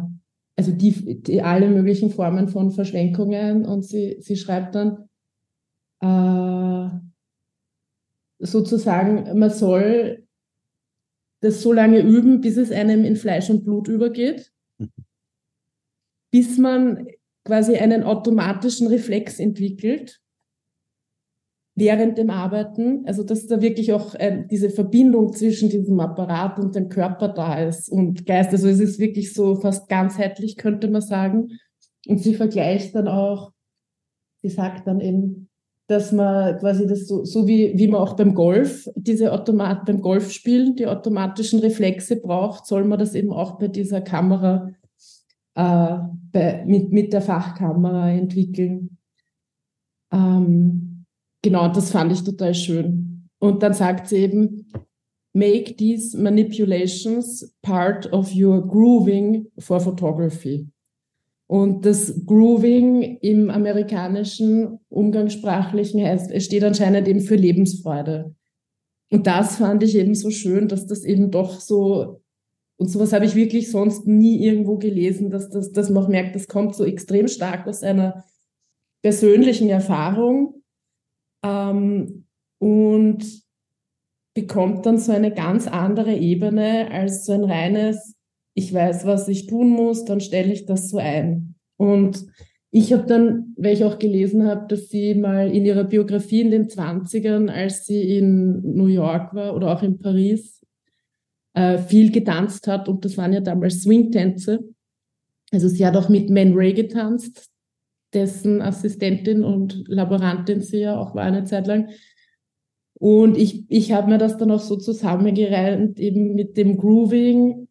also 0.56 0.72
die, 0.72 1.22
die, 1.22 1.42
alle 1.44 1.69
möglichen 1.69 2.10
Formen 2.10 2.50
von 2.50 2.72
Verschwenkungen 2.72 3.66
und 3.66 3.84
sie, 3.84 4.18
sie 4.19 4.36
schreibt 4.36 4.74
dann 4.74 5.10
äh, 6.01 6.90
sozusagen, 8.40 9.38
man 9.38 9.52
soll 9.52 10.28
das 11.42 11.62
so 11.62 11.71
lange 11.71 12.02
üben, 12.02 12.42
bis 12.42 12.57
es 12.57 12.71
einem 12.71 13.04
in 13.06 13.16
Fleisch 13.16 13.50
und 13.52 13.64
Blut 13.64 13.88
übergeht, 13.88 14.52
mhm. 14.80 14.90
bis 16.31 16.57
man 16.57 17.07
quasi 17.45 17.78
einen 17.78 18.04
automatischen 18.04 18.88
Reflex 18.88 19.40
entwickelt, 19.40 20.19
während 21.80 22.18
dem 22.18 22.30
Arbeiten, 22.30 23.04
also 23.06 23.24
dass 23.24 23.48
da 23.48 23.62
wirklich 23.62 23.94
auch 23.94 24.14
äh, 24.16 24.44
diese 24.50 24.69
Verbindung 24.69 25.33
zwischen 25.33 25.69
diesem 25.69 26.00
Apparat 26.00 26.59
und 26.59 26.76
dem 26.76 26.90
Körper 26.90 27.30
da 27.30 27.59
ist 27.59 27.90
und 27.90 28.26
Geist. 28.26 28.52
Also 28.52 28.68
es 28.68 28.80
ist 28.80 29.00
wirklich 29.00 29.33
so 29.33 29.56
fast 29.56 29.90
ganzheitlich, 29.90 30.57
könnte 30.57 30.90
man 30.90 31.02
sagen. 31.02 31.59
Und 32.07 32.19
sie 32.19 32.36
vergleicht 32.36 32.95
dann 32.95 33.07
auch, 33.07 33.52
sie 34.42 34.50
sagt 34.50 34.88
dann 34.88 35.00
eben, 35.00 35.50
dass 35.88 36.12
man 36.12 36.57
quasi 36.59 36.86
das 36.86 37.07
so, 37.07 37.24
so 37.24 37.48
wie, 37.48 37.76
wie 37.76 37.88
man 37.88 38.02
auch 38.02 38.16
beim 38.16 38.36
Golf, 38.36 38.88
diese 38.95 39.33
Automat, 39.33 39.86
beim 39.86 40.02
Golfspielen 40.02 40.76
die 40.76 40.86
automatischen 40.86 41.59
Reflexe 41.59 42.18
braucht, 42.18 42.68
soll 42.68 42.83
man 42.83 43.00
das 43.00 43.16
eben 43.16 43.31
auch 43.31 43.57
bei 43.57 43.69
dieser 43.69 44.02
Kamera, 44.02 44.69
äh, 45.56 45.98
bei, 46.31 46.64
mit, 46.68 46.92
mit 46.92 47.12
der 47.12 47.21
Fachkamera 47.21 48.12
entwickeln. 48.12 48.98
Ähm, 50.12 50.89
genau, 51.42 51.68
das 51.69 51.92
fand 51.92 52.12
ich 52.12 52.24
total 52.24 52.54
schön. 52.54 53.30
Und 53.40 53.64
dann 53.64 53.74
sagt 53.74 54.08
sie 54.08 54.18
eben, 54.18 54.68
make 55.34 55.76
these 55.76 56.18
manipulations 56.18 57.56
part 57.62 58.12
of 58.12 58.34
your 58.36 58.68
grooving 58.68 59.48
for 59.58 59.80
photography. 59.80 60.68
Und 61.48 61.84
das 61.84 62.26
Grooving 62.28 63.18
im 63.22 63.50
amerikanischen 63.50 64.80
Umgangssprachlichen 64.90 66.06
heißt, 66.06 66.30
es 66.30 66.46
steht 66.46 66.64
anscheinend 66.64 67.08
eben 67.08 67.22
für 67.22 67.36
Lebensfreude. 67.36 68.36
Und 69.10 69.26
das 69.26 69.56
fand 69.58 69.81
ich 69.81 69.96
eben 69.96 70.14
so 70.14 70.30
schön, 70.30 70.68
dass 70.68 70.86
das 70.86 71.04
eben 71.04 71.31
doch 71.31 71.60
so, 71.60 72.22
und 72.78 72.90
sowas 72.90 73.14
habe 73.14 73.26
ich 73.26 73.34
wirklich 73.34 73.72
sonst 73.72 74.06
nie 74.06 74.46
irgendwo 74.46 74.78
gelesen, 74.78 75.31
dass, 75.31 75.50
das, 75.50 75.72
dass 75.72 75.90
man 75.90 76.04
auch 76.04 76.08
merkt, 76.08 76.36
das 76.36 76.48
kommt 76.48 76.76
so 76.76 76.86
extrem 76.86 77.28
stark 77.28 77.66
aus 77.68 77.81
einer 77.81 78.24
persönlichen 79.02 79.69
Erfahrung 79.69 80.58
ähm, 81.44 82.26
und 82.60 83.26
bekommt 84.34 84.86
dann 84.86 84.98
so 84.98 85.12
eine 85.12 85.34
ganz 85.34 85.68
andere 85.68 86.16
Ebene 86.16 86.90
als 86.92 87.26
so 87.26 87.34
ein 87.34 87.44
reines, 87.44 88.16
ich 88.54 88.74
weiß, 88.74 89.06
was 89.06 89.28
ich 89.28 89.48
tun 89.48 89.69
muss, 89.69 90.06
dann 90.06 90.22
stelle 90.22 90.52
ich 90.52 90.66
das 90.66 90.90
so 90.90 90.98
ein. 90.98 91.56
Und 91.78 92.26
ich 92.72 92.94
habe 92.94 93.06
dann, 93.06 93.56
weil 93.58 93.74
ich 93.74 93.84
auch 93.84 93.98
gelesen 93.98 94.46
habe, 94.46 94.68
dass 94.68 94.90
sie 94.90 95.16
mal 95.16 95.50
in 95.50 95.66
ihrer 95.66 95.86
Biografie 95.86 96.42
in 96.42 96.52
den 96.52 96.68
20ern, 96.68 97.50
als 97.50 97.86
sie 97.86 98.18
in 98.18 98.62
New 98.76 98.88
York 98.88 99.34
war 99.34 99.56
oder 99.56 99.72
auch 99.72 99.81
in 99.81 100.00
Paris, 100.00 100.62
äh, 101.54 101.78
viel 101.80 102.12
getanzt 102.12 102.68
hat. 102.68 102.88
Und 102.88 103.06
das 103.06 103.18
waren 103.18 103.34
ja 103.34 103.40
damals 103.40 103.81
Swing-Tänze. 103.81 104.60
Also 105.52 105.68
sie 105.68 105.86
hat 105.86 105.98
auch 105.98 106.10
mit 106.10 106.30
Man 106.30 106.54
Ray 106.54 106.74
getanzt, 106.74 107.50
dessen 108.13 108.61
Assistentin 108.61 109.44
und 109.44 109.83
Laborantin 109.87 110.61
sie 110.61 110.80
ja 110.80 110.97
auch 110.97 111.16
war 111.16 111.23
eine 111.23 111.44
Zeit 111.44 111.68
lang. 111.68 111.89
Und 112.94 113.37
ich, 113.37 113.66
ich 113.69 113.92
habe 113.94 114.09
mir 114.09 114.18
das 114.18 114.37
dann 114.37 114.51
auch 114.51 114.59
so 114.59 114.75
zusammengereimt, 114.75 115.99
eben 115.99 116.35
mit 116.35 116.57
dem 116.57 116.78
Grooving 116.78 117.68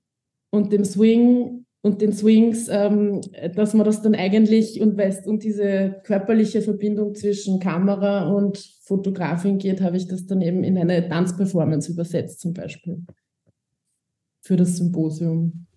und 0.50 0.72
dem 0.72 0.84
Swing 0.84 1.66
und 1.82 2.00
den 2.00 2.12
Swings, 2.12 2.68
ähm, 2.70 3.20
dass 3.54 3.74
man 3.74 3.84
das 3.84 4.02
dann 4.02 4.14
eigentlich 4.14 4.80
und 4.80 4.96
weißt, 4.96 5.26
um 5.26 5.38
diese 5.38 6.00
körperliche 6.04 6.62
Verbindung 6.62 7.14
zwischen 7.14 7.60
Kamera 7.60 8.32
und 8.32 8.58
Fotografin 8.82 9.58
geht, 9.58 9.80
habe 9.80 9.96
ich 9.96 10.08
das 10.08 10.26
dann 10.26 10.40
eben 10.40 10.64
in 10.64 10.78
eine 10.78 11.08
Tanzperformance 11.08 11.92
übersetzt 11.92 12.40
zum 12.40 12.54
Beispiel 12.54 13.04
für 14.40 14.56
das 14.56 14.76
Symposium. 14.76 15.67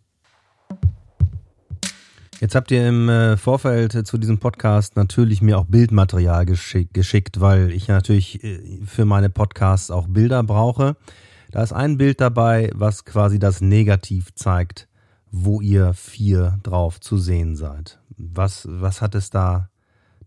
Jetzt 2.42 2.56
habt 2.56 2.72
ihr 2.72 2.90
im 2.90 3.08
äh, 3.08 3.38
Vorfeld 3.38 4.08
zu 4.08 4.18
diesem 4.18 4.40
Podcast 4.40 4.96
natürlich 4.96 5.44
mir 5.44 5.60
auch 5.60 5.66
Bildmaterial 5.66 6.48
geschick, 6.48 6.92
geschickt, 6.92 7.40
weil 7.40 7.70
ich 7.70 7.88
natürlich 7.88 8.44
äh, 8.44 8.80
für 8.84 9.06
meine 9.06 9.30
Podcasts 9.30 9.92
auch 9.92 10.08
Bilder 10.08 10.42
brauche. 10.42 10.98
Da 11.52 11.62
ist 11.62 11.72
ein 11.72 12.00
Bild 12.00 12.20
dabei, 12.20 12.72
was 12.74 13.06
quasi 13.06 13.38
das 13.38 13.62
Negativ 13.62 14.34
zeigt, 14.34 14.88
wo 15.30 15.62
ihr 15.62 15.94
vier 15.94 16.60
drauf 16.64 17.00
zu 17.00 17.20
sehen 17.20 17.56
seid. 17.56 18.00
Was, 18.18 18.68
was 18.68 19.02
hat 19.02 19.14
es 19.14 19.30
da 19.30 19.70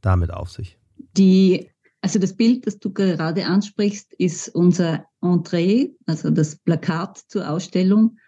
damit 0.01 0.33
auf 0.33 0.53
sich? 0.53 0.79
Die, 1.17 1.69
also 2.01 2.21
das 2.21 2.37
Bild, 2.37 2.69
das 2.69 2.79
du 2.79 2.93
gerade 2.93 3.45
ansprichst, 3.45 4.15
ist 4.15 4.51
unser 4.51 5.05
Entree, 5.21 5.89
also 6.07 6.31
das 6.31 6.55
Plakat 6.55 7.19
zur 7.27 7.51
Ausstellung. 7.51 8.19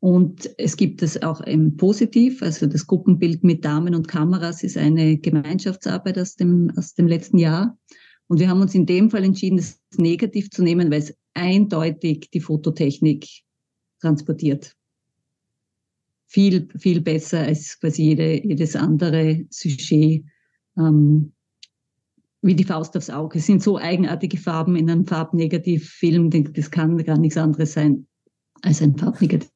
Und 0.00 0.50
es 0.56 0.78
gibt 0.78 1.02
es 1.02 1.22
auch 1.22 1.42
im 1.42 1.76
Positiv, 1.76 2.42
also 2.42 2.66
das 2.66 2.86
Gruppenbild 2.86 3.44
mit 3.44 3.66
Damen 3.66 3.94
und 3.94 4.08
Kameras 4.08 4.62
ist 4.62 4.78
eine 4.78 5.18
Gemeinschaftsarbeit 5.18 6.18
aus 6.18 6.36
dem, 6.36 6.72
aus 6.76 6.94
dem 6.94 7.06
letzten 7.06 7.36
Jahr. 7.38 7.78
Und 8.26 8.40
wir 8.40 8.48
haben 8.48 8.62
uns 8.62 8.74
in 8.74 8.86
dem 8.86 9.10
Fall 9.10 9.24
entschieden, 9.24 9.58
es 9.58 9.78
negativ 9.96 10.50
zu 10.50 10.62
nehmen, 10.62 10.90
weil 10.90 11.00
es 11.00 11.14
eindeutig 11.34 12.30
die 12.32 12.40
Fototechnik 12.40 13.26
transportiert. 14.00 14.74
Viel, 16.28 16.68
viel 16.78 17.02
besser 17.02 17.40
als 17.40 17.78
quasi 17.78 18.04
jede, 18.04 18.46
jedes 18.46 18.76
andere 18.76 19.44
Sujet, 19.50 20.24
ähm, 20.78 21.32
wie 22.40 22.54
die 22.54 22.64
Faust 22.64 22.96
aufs 22.96 23.10
Auge. 23.10 23.38
Es 23.38 23.46
sind 23.46 23.62
so 23.62 23.76
eigenartige 23.76 24.38
Farben 24.38 24.76
in 24.76 24.88
einem 24.88 25.06
Farbnegativfilm, 25.06 26.30
das 26.54 26.70
kann 26.70 26.96
gar 27.04 27.18
nichts 27.18 27.36
anderes 27.36 27.74
sein 27.74 28.06
als 28.62 28.80
ein 28.80 28.96
Farbnegativ. 28.96 29.50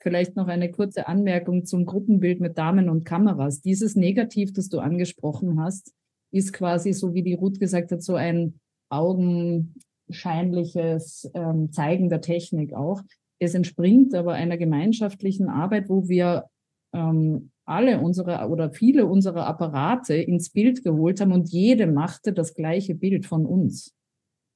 Vielleicht 0.00 0.34
noch 0.34 0.48
eine 0.48 0.68
kurze 0.70 1.06
Anmerkung 1.06 1.64
zum 1.64 1.86
Gruppenbild 1.86 2.40
mit 2.40 2.58
Damen 2.58 2.88
und 2.88 3.04
Kameras. 3.04 3.60
Dieses 3.60 3.94
Negativ, 3.94 4.52
das 4.52 4.68
du 4.68 4.80
angesprochen 4.80 5.60
hast, 5.60 5.92
ist 6.32 6.52
quasi, 6.52 6.92
so 6.92 7.14
wie 7.14 7.22
die 7.22 7.34
Ruth 7.34 7.60
gesagt 7.60 7.92
hat, 7.92 8.02
so 8.02 8.16
ein 8.16 8.58
augenscheinliches 8.90 11.30
ähm, 11.34 11.70
Zeigen 11.70 12.08
der 12.08 12.20
Technik 12.20 12.74
auch. 12.74 13.00
Es 13.38 13.54
entspringt 13.54 14.12
aber 14.14 14.32
einer 14.32 14.56
gemeinschaftlichen 14.56 15.48
Arbeit, 15.48 15.88
wo 15.88 16.08
wir 16.08 16.46
ähm, 16.92 17.52
alle 17.64 18.00
unsere 18.00 18.48
oder 18.48 18.72
viele 18.72 19.06
unserer 19.06 19.46
Apparate 19.46 20.14
ins 20.14 20.50
Bild 20.50 20.82
geholt 20.82 21.20
haben 21.20 21.32
und 21.32 21.50
jede 21.50 21.86
machte 21.86 22.32
das 22.32 22.54
gleiche 22.54 22.94
Bild 22.94 23.24
von 23.24 23.46
uns. 23.46 23.94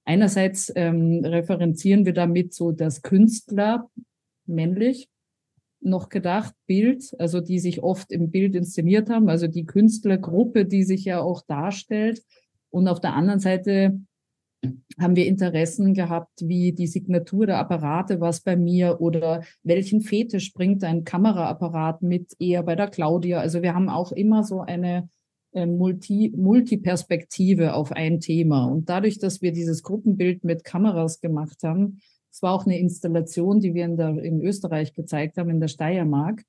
Einerseits 0.05 0.73
ähm, 0.75 1.25
referenzieren 1.25 2.05
wir 2.05 2.13
damit 2.13 2.55
so 2.55 2.73
das 2.73 3.03
Künstler 3.03 3.89
männlich 4.49 5.09
noch 5.81 6.09
gedacht, 6.09 6.55
Bild, 6.67 7.15
also 7.19 7.41
die 7.41 7.59
sich 7.59 7.83
oft 7.83 8.11
im 8.11 8.31
Bild 8.31 8.55
inszeniert 8.55 9.11
haben, 9.11 9.29
also 9.29 9.47
die 9.47 9.67
Künstlergruppe, 9.67 10.65
die 10.65 10.85
sich 10.85 11.05
ja 11.05 11.21
auch 11.21 11.43
darstellt. 11.47 12.23
Und 12.71 12.89
auf 12.89 13.01
der 13.01 13.15
anderen 13.15 13.41
Seite 13.41 14.01
haben 14.99 15.17
wir 15.17 15.27
Interessen 15.27 15.95
gehabt, 15.95 16.41
wie 16.43 16.73
die 16.73 16.87
Signatur 16.87 17.47
der 17.47 17.59
Apparate, 17.59 18.21
was 18.21 18.41
bei 18.41 18.57
mir 18.57 19.01
oder 19.01 19.45
welchen 19.63 20.01
Fetisch 20.01 20.53
bringt 20.53 20.83
ein 20.83 21.05
Kameraapparat 21.05 22.03
mit 22.03 22.33
eher 22.39 22.63
bei 22.63 22.75
der 22.75 22.89
Claudia. 22.89 23.41
Also 23.41 23.63
wir 23.63 23.75
haben 23.75 23.89
auch 23.89 24.13
immer 24.13 24.43
so 24.43 24.61
eine 24.61 25.09
äh, 25.53 25.67
Multi, 25.67 26.33
Multiperspektive 26.37 27.75
auf 27.75 27.93
ein 27.93 28.21
Thema. 28.21 28.65
Und 28.65 28.89
dadurch, 28.89 29.19
dass 29.19 29.43
wir 29.43 29.53
dieses 29.53 29.83
Gruppenbild 29.83 30.43
mit 30.45 30.65
Kameras 30.65 31.21
gemacht 31.21 31.63
haben, 31.63 32.01
es 32.37 32.43
war 32.43 32.53
auch 32.53 32.67
eine 32.67 32.79
Installation, 32.79 33.61
die 33.61 33.73
wir 33.73 33.87
in, 33.87 33.97
der, 33.97 34.11
in 34.23 34.43
Österreich 34.43 34.93
gezeigt 34.93 35.39
haben, 35.39 35.49
in 35.49 35.59
der 35.59 35.69
Steiermark, 35.69 36.43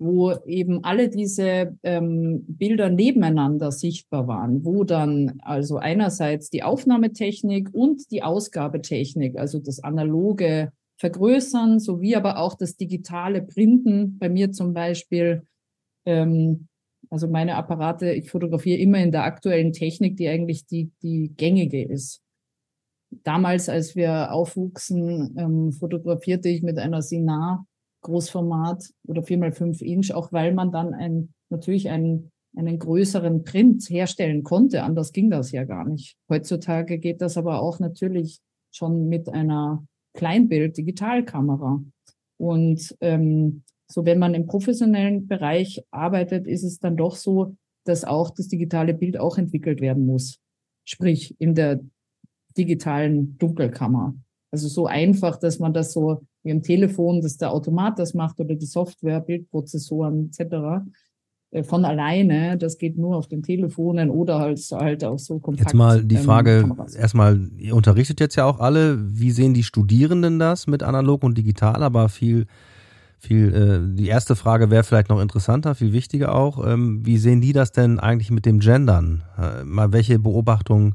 wo 0.00 0.32
eben 0.46 0.82
alle 0.82 1.08
diese 1.08 1.78
ähm, 1.84 2.44
Bilder 2.48 2.88
nebeneinander 2.88 3.70
sichtbar 3.70 4.26
waren, 4.26 4.64
wo 4.64 4.82
dann 4.82 5.38
also 5.44 5.76
einerseits 5.76 6.50
die 6.50 6.64
Aufnahmetechnik 6.64 7.68
und 7.72 8.10
die 8.10 8.24
Ausgabetechnik, 8.24 9.38
also 9.38 9.60
das 9.60 9.78
analoge 9.78 10.72
Vergrößern 10.96 11.78
sowie 11.78 12.16
aber 12.16 12.38
auch 12.38 12.54
das 12.54 12.76
digitale 12.76 13.40
Printen, 13.40 14.18
bei 14.18 14.28
mir 14.28 14.50
zum 14.50 14.74
Beispiel, 14.74 15.44
ähm, 16.04 16.66
also 17.10 17.28
meine 17.28 17.54
Apparate, 17.54 18.10
ich 18.12 18.28
fotografiere 18.28 18.80
immer 18.80 18.98
in 18.98 19.12
der 19.12 19.22
aktuellen 19.22 19.72
Technik, 19.72 20.16
die 20.16 20.26
eigentlich 20.26 20.66
die, 20.66 20.90
die 21.00 21.32
gängige 21.36 21.84
ist 21.84 22.24
damals, 23.10 23.68
als 23.68 23.96
wir 23.96 24.32
aufwuchsen, 24.32 25.34
ähm, 25.38 25.72
fotografierte 25.72 26.48
ich 26.48 26.62
mit 26.62 26.78
einer 26.78 27.02
Sinar 27.02 27.66
Großformat 28.02 28.90
oder 29.06 29.22
4x5 29.22 29.82
Inch, 29.82 30.12
auch 30.12 30.32
weil 30.32 30.54
man 30.54 30.70
dann 30.70 30.94
ein, 30.94 31.34
natürlich 31.50 31.88
einen, 31.90 32.30
einen 32.56 32.78
größeren 32.78 33.44
Print 33.44 33.88
herstellen 33.90 34.42
konnte. 34.42 34.82
Anders 34.82 35.12
ging 35.12 35.30
das 35.30 35.52
ja 35.52 35.64
gar 35.64 35.84
nicht. 35.84 36.16
Heutzutage 36.28 36.98
geht 36.98 37.20
das 37.20 37.36
aber 37.36 37.60
auch 37.60 37.80
natürlich 37.80 38.40
schon 38.70 39.08
mit 39.08 39.28
einer 39.28 39.84
Kleinbild-Digitalkamera. 40.14 41.82
Und 42.38 42.96
ähm, 43.00 43.64
so, 43.90 44.04
wenn 44.04 44.18
man 44.18 44.34
im 44.34 44.46
professionellen 44.46 45.26
Bereich 45.26 45.82
arbeitet, 45.90 46.46
ist 46.46 46.62
es 46.62 46.78
dann 46.78 46.96
doch 46.96 47.16
so, 47.16 47.56
dass 47.84 48.04
auch 48.04 48.30
das 48.30 48.48
digitale 48.48 48.94
Bild 48.94 49.18
auch 49.18 49.38
entwickelt 49.38 49.80
werden 49.80 50.06
muss. 50.06 50.38
Sprich, 50.84 51.34
in 51.38 51.54
der 51.54 51.80
digitalen 52.56 53.36
Dunkelkammer. 53.38 54.14
Also 54.50 54.68
so 54.68 54.86
einfach, 54.86 55.36
dass 55.36 55.58
man 55.58 55.74
das 55.74 55.92
so 55.92 56.22
wie 56.42 56.50
im 56.50 56.62
Telefon, 56.62 57.20
dass 57.20 57.36
der 57.36 57.52
Automat 57.52 57.98
das 57.98 58.14
macht 58.14 58.40
oder 58.40 58.54
die 58.54 58.66
Software, 58.66 59.20
Bildprozessoren 59.20 60.30
etc. 60.30 60.86
Äh, 61.50 61.62
von 61.62 61.84
alleine, 61.84 62.58
das 62.58 62.78
geht 62.78 62.98
nur 62.98 63.16
auf 63.16 63.26
den 63.26 63.42
Telefonen 63.42 64.10
oder 64.10 64.38
halt, 64.38 64.60
halt 64.72 65.04
auch 65.04 65.18
so 65.18 65.38
kompakt. 65.38 65.68
Jetzt 65.68 65.74
mal 65.74 66.04
die 66.04 66.16
ähm, 66.16 66.22
Frage, 66.22 66.58
ähm, 66.60 66.76
erstmal, 66.96 67.50
ihr 67.58 67.74
unterrichtet 67.74 68.20
jetzt 68.20 68.36
ja 68.36 68.44
auch 68.44 68.60
alle, 68.60 68.98
wie 69.00 69.30
sehen 69.30 69.54
die 69.54 69.62
Studierenden 69.62 70.38
das 70.38 70.66
mit 70.66 70.82
analog 70.82 71.24
und 71.24 71.36
digital, 71.36 71.82
aber 71.82 72.08
viel, 72.08 72.46
viel, 73.18 73.54
äh, 73.54 73.96
die 73.96 74.08
erste 74.08 74.36
Frage 74.36 74.70
wäre 74.70 74.84
vielleicht 74.84 75.08
noch 75.08 75.20
interessanter, 75.20 75.74
viel 75.74 75.92
wichtiger 75.92 76.34
auch, 76.34 76.66
ähm, 76.66 77.04
wie 77.04 77.18
sehen 77.18 77.40
die 77.40 77.52
das 77.52 77.72
denn 77.72 77.98
eigentlich 77.98 78.30
mit 78.30 78.46
dem 78.46 78.60
Gendern? 78.60 79.24
Äh, 79.38 79.64
mal 79.64 79.92
welche 79.92 80.18
Beobachtungen 80.18 80.94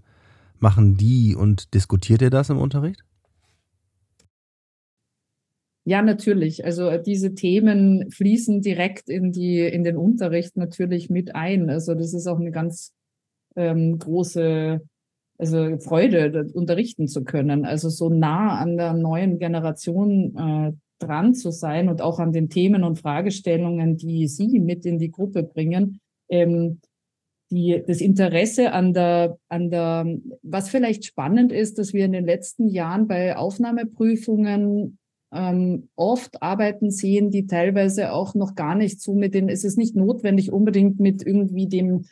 machen 0.63 0.97
die 0.97 1.35
und 1.35 1.75
diskutiert 1.75 2.23
ihr 2.23 2.31
das 2.31 2.49
im 2.49 2.57
Unterricht? 2.57 3.03
Ja, 5.85 6.01
natürlich. 6.01 6.65
Also 6.65 6.87
äh, 6.87 7.03
diese 7.03 7.35
Themen 7.35 8.09
fließen 8.09 8.61
direkt 8.61 9.09
in 9.09 9.31
die 9.31 9.59
in 9.59 9.83
den 9.83 9.97
Unterricht 9.97 10.57
natürlich 10.57 11.09
mit 11.09 11.35
ein. 11.35 11.69
Also 11.69 11.93
das 11.93 12.13
ist 12.13 12.25
auch 12.25 12.39
eine 12.39 12.51
ganz 12.51 12.93
ähm, 13.55 13.99
große 13.99 14.81
also 15.37 15.77
Freude, 15.79 16.49
unterrichten 16.53 17.07
zu 17.07 17.23
können. 17.23 17.65
Also 17.65 17.89
so 17.89 18.09
nah 18.09 18.57
an 18.57 18.77
der 18.77 18.93
neuen 18.93 19.39
Generation 19.39 20.35
äh, 20.37 20.71
dran 20.99 21.33
zu 21.33 21.51
sein 21.51 21.89
und 21.89 22.01
auch 22.01 22.19
an 22.19 22.31
den 22.31 22.49
Themen 22.49 22.83
und 22.83 22.99
Fragestellungen, 22.99 23.97
die 23.97 24.27
Sie 24.27 24.59
mit 24.59 24.85
in 24.85 24.99
die 24.99 25.11
Gruppe 25.11 25.43
bringen. 25.43 25.99
Ähm, 26.29 26.79
die, 27.53 27.83
das 27.85 28.01
Interesse 28.01 28.71
an 28.71 28.93
der, 28.93 29.37
an 29.49 29.69
der, 29.69 30.05
was 30.41 30.69
vielleicht 30.69 31.05
spannend 31.05 31.51
ist, 31.51 31.77
dass 31.77 31.93
wir 31.93 32.05
in 32.05 32.11
den 32.11 32.25
letzten 32.25 32.67
Jahren 32.67 33.07
bei 33.07 33.35
Aufnahmeprüfungen 33.35 34.97
ähm, 35.33 35.89
oft 35.95 36.41
Arbeiten 36.41 36.91
sehen, 36.91 37.31
die 37.31 37.47
teilweise 37.47 38.13
auch 38.13 38.35
noch 38.35 38.55
gar 38.55 38.75
nicht 38.75 39.01
so 39.01 39.13
mit 39.13 39.33
den, 39.33 39.49
es 39.49 39.63
ist 39.63 39.77
nicht 39.77 39.95
notwendig 39.95 40.51
unbedingt 40.51 40.99
mit 40.99 41.25
irgendwie 41.25 41.67
dem, 41.67 42.05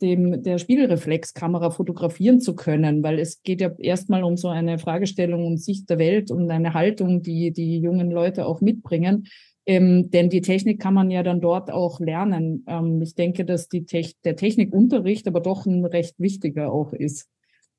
dem, 0.00 0.42
der 0.42 0.58
Spiegelreflexkamera 0.58 1.70
fotografieren 1.70 2.40
zu 2.40 2.54
können, 2.54 3.02
weil 3.02 3.18
es 3.18 3.42
geht 3.42 3.60
ja 3.60 3.70
erstmal 3.78 4.24
um 4.24 4.36
so 4.36 4.48
eine 4.48 4.78
Fragestellung 4.78 5.46
um 5.46 5.56
Sicht 5.56 5.90
der 5.90 5.98
Welt 5.98 6.30
und 6.30 6.50
eine 6.50 6.74
Haltung, 6.74 7.22
die 7.22 7.52
die 7.52 7.80
jungen 7.80 8.10
Leute 8.10 8.46
auch 8.46 8.60
mitbringen. 8.60 9.26
Ähm, 9.70 10.10
denn 10.10 10.30
die 10.30 10.40
Technik 10.40 10.80
kann 10.80 10.94
man 10.94 11.12
ja 11.12 11.22
dann 11.22 11.40
dort 11.40 11.70
auch 11.70 12.00
lernen. 12.00 12.64
Ähm, 12.66 13.00
ich 13.02 13.14
denke, 13.14 13.44
dass 13.44 13.68
Te 13.68 13.84
der 14.24 14.34
Technikunterricht 14.34 15.28
aber 15.28 15.38
doch 15.38 15.64
ein 15.64 15.84
recht 15.84 16.18
wichtiger 16.18 16.72
auch 16.72 16.92
ist. 16.92 17.28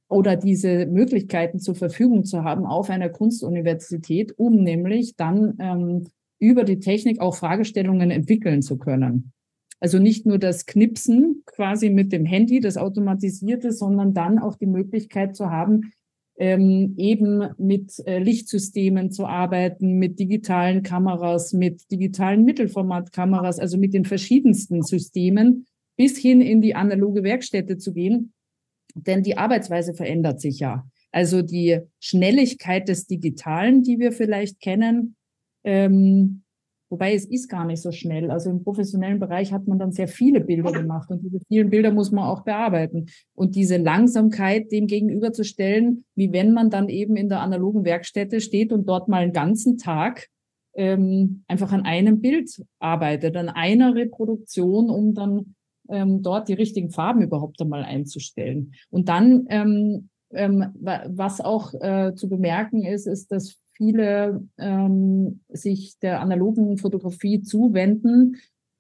Oder 0.07 0.37
diese 0.37 0.85
Möglichkeiten 0.85 1.59
zur 1.59 1.75
Verfügung 1.75 2.23
zu 2.23 2.45
haben 2.45 2.65
auf 2.65 2.89
einer 2.89 3.09
Kunstuniversität, 3.09 4.39
um 4.39 4.63
nämlich 4.63 5.17
dann 5.17 5.57
ähm, 5.59 6.07
über 6.39 6.63
die 6.63 6.79
Technik 6.79 7.19
auch 7.19 7.35
Fragestellungen 7.35 8.09
entwickeln 8.09 8.61
zu 8.61 8.77
können. 8.77 9.33
Also 9.81 9.99
nicht 9.99 10.25
nur 10.25 10.37
das 10.37 10.65
Knipsen 10.65 11.43
quasi 11.45 11.89
mit 11.89 12.13
dem 12.13 12.23
Handy, 12.23 12.61
das 12.61 12.77
automatisierte, 12.77 13.73
sondern 13.73 14.13
dann 14.13 14.39
auch 14.39 14.55
die 14.55 14.65
Möglichkeit 14.65 15.35
zu 15.35 15.49
haben, 15.49 15.91
ähm, 16.41 16.95
eben 16.97 17.49
mit 17.59 17.99
äh, 18.07 18.17
Lichtsystemen 18.17 19.11
zu 19.11 19.27
arbeiten, 19.27 19.99
mit 19.99 20.17
digitalen 20.17 20.81
Kameras, 20.81 21.53
mit 21.53 21.91
digitalen 21.91 22.43
Mittelformatkameras, 22.45 23.59
also 23.59 23.77
mit 23.77 23.93
den 23.93 24.05
verschiedensten 24.05 24.81
Systemen 24.81 25.67
bis 25.97 26.17
hin 26.17 26.41
in 26.41 26.59
die 26.59 26.73
analoge 26.73 27.21
Werkstätte 27.21 27.77
zu 27.77 27.93
gehen. 27.93 28.33
Denn 28.95 29.21
die 29.21 29.37
Arbeitsweise 29.37 29.93
verändert 29.93 30.41
sich 30.41 30.57
ja. 30.57 30.89
Also 31.11 31.43
die 31.43 31.81
Schnelligkeit 31.99 32.89
des 32.89 33.05
Digitalen, 33.05 33.83
die 33.83 33.99
wir 33.99 34.11
vielleicht 34.11 34.59
kennen, 34.61 35.15
ähm, 35.63 36.41
Wobei 36.91 37.13
es 37.13 37.23
ist 37.23 37.47
gar 37.47 37.63
nicht 37.63 37.81
so 37.81 37.93
schnell. 37.93 38.29
Also 38.29 38.49
im 38.49 38.65
professionellen 38.65 39.17
Bereich 39.17 39.53
hat 39.53 39.65
man 39.65 39.79
dann 39.79 39.93
sehr 39.93 40.09
viele 40.09 40.41
Bilder 40.41 40.73
gemacht 40.73 41.09
und 41.09 41.23
diese 41.23 41.39
vielen 41.47 41.69
Bilder 41.69 41.91
muss 41.93 42.11
man 42.11 42.25
auch 42.25 42.43
bearbeiten. 42.43 43.05
Und 43.33 43.55
diese 43.55 43.77
Langsamkeit 43.77 44.73
dem 44.73 44.87
gegenüberzustellen, 44.87 46.03
wie 46.15 46.33
wenn 46.33 46.51
man 46.51 46.69
dann 46.69 46.89
eben 46.89 47.15
in 47.15 47.29
der 47.29 47.39
analogen 47.39 47.85
Werkstätte 47.85 48.41
steht 48.41 48.73
und 48.73 48.89
dort 48.89 49.07
mal 49.07 49.23
einen 49.23 49.31
ganzen 49.31 49.77
Tag 49.77 50.27
ähm, 50.73 51.43
einfach 51.47 51.71
an 51.71 51.85
einem 51.85 52.19
Bild 52.19 52.61
arbeitet, 52.79 53.37
an 53.37 53.47
einer 53.47 53.95
Reproduktion, 53.95 54.89
um 54.89 55.13
dann 55.13 55.55
ähm, 55.87 56.21
dort 56.21 56.49
die 56.49 56.53
richtigen 56.53 56.91
Farben 56.91 57.21
überhaupt 57.21 57.61
einmal 57.61 57.85
einzustellen. 57.85 58.73
Und 58.89 59.07
dann, 59.07 59.45
ähm, 59.49 60.09
ähm, 60.33 60.65
was 60.75 61.39
auch 61.39 61.73
äh, 61.73 62.15
zu 62.15 62.27
bemerken 62.27 62.83
ist, 62.83 63.07
ist, 63.07 63.31
dass 63.31 63.61
viele 63.81 64.47
ähm, 64.59 65.41
sich 65.49 65.97
der 65.97 66.21
analogen 66.21 66.77
Fotografie 66.77 67.41
zuwenden, 67.41 68.37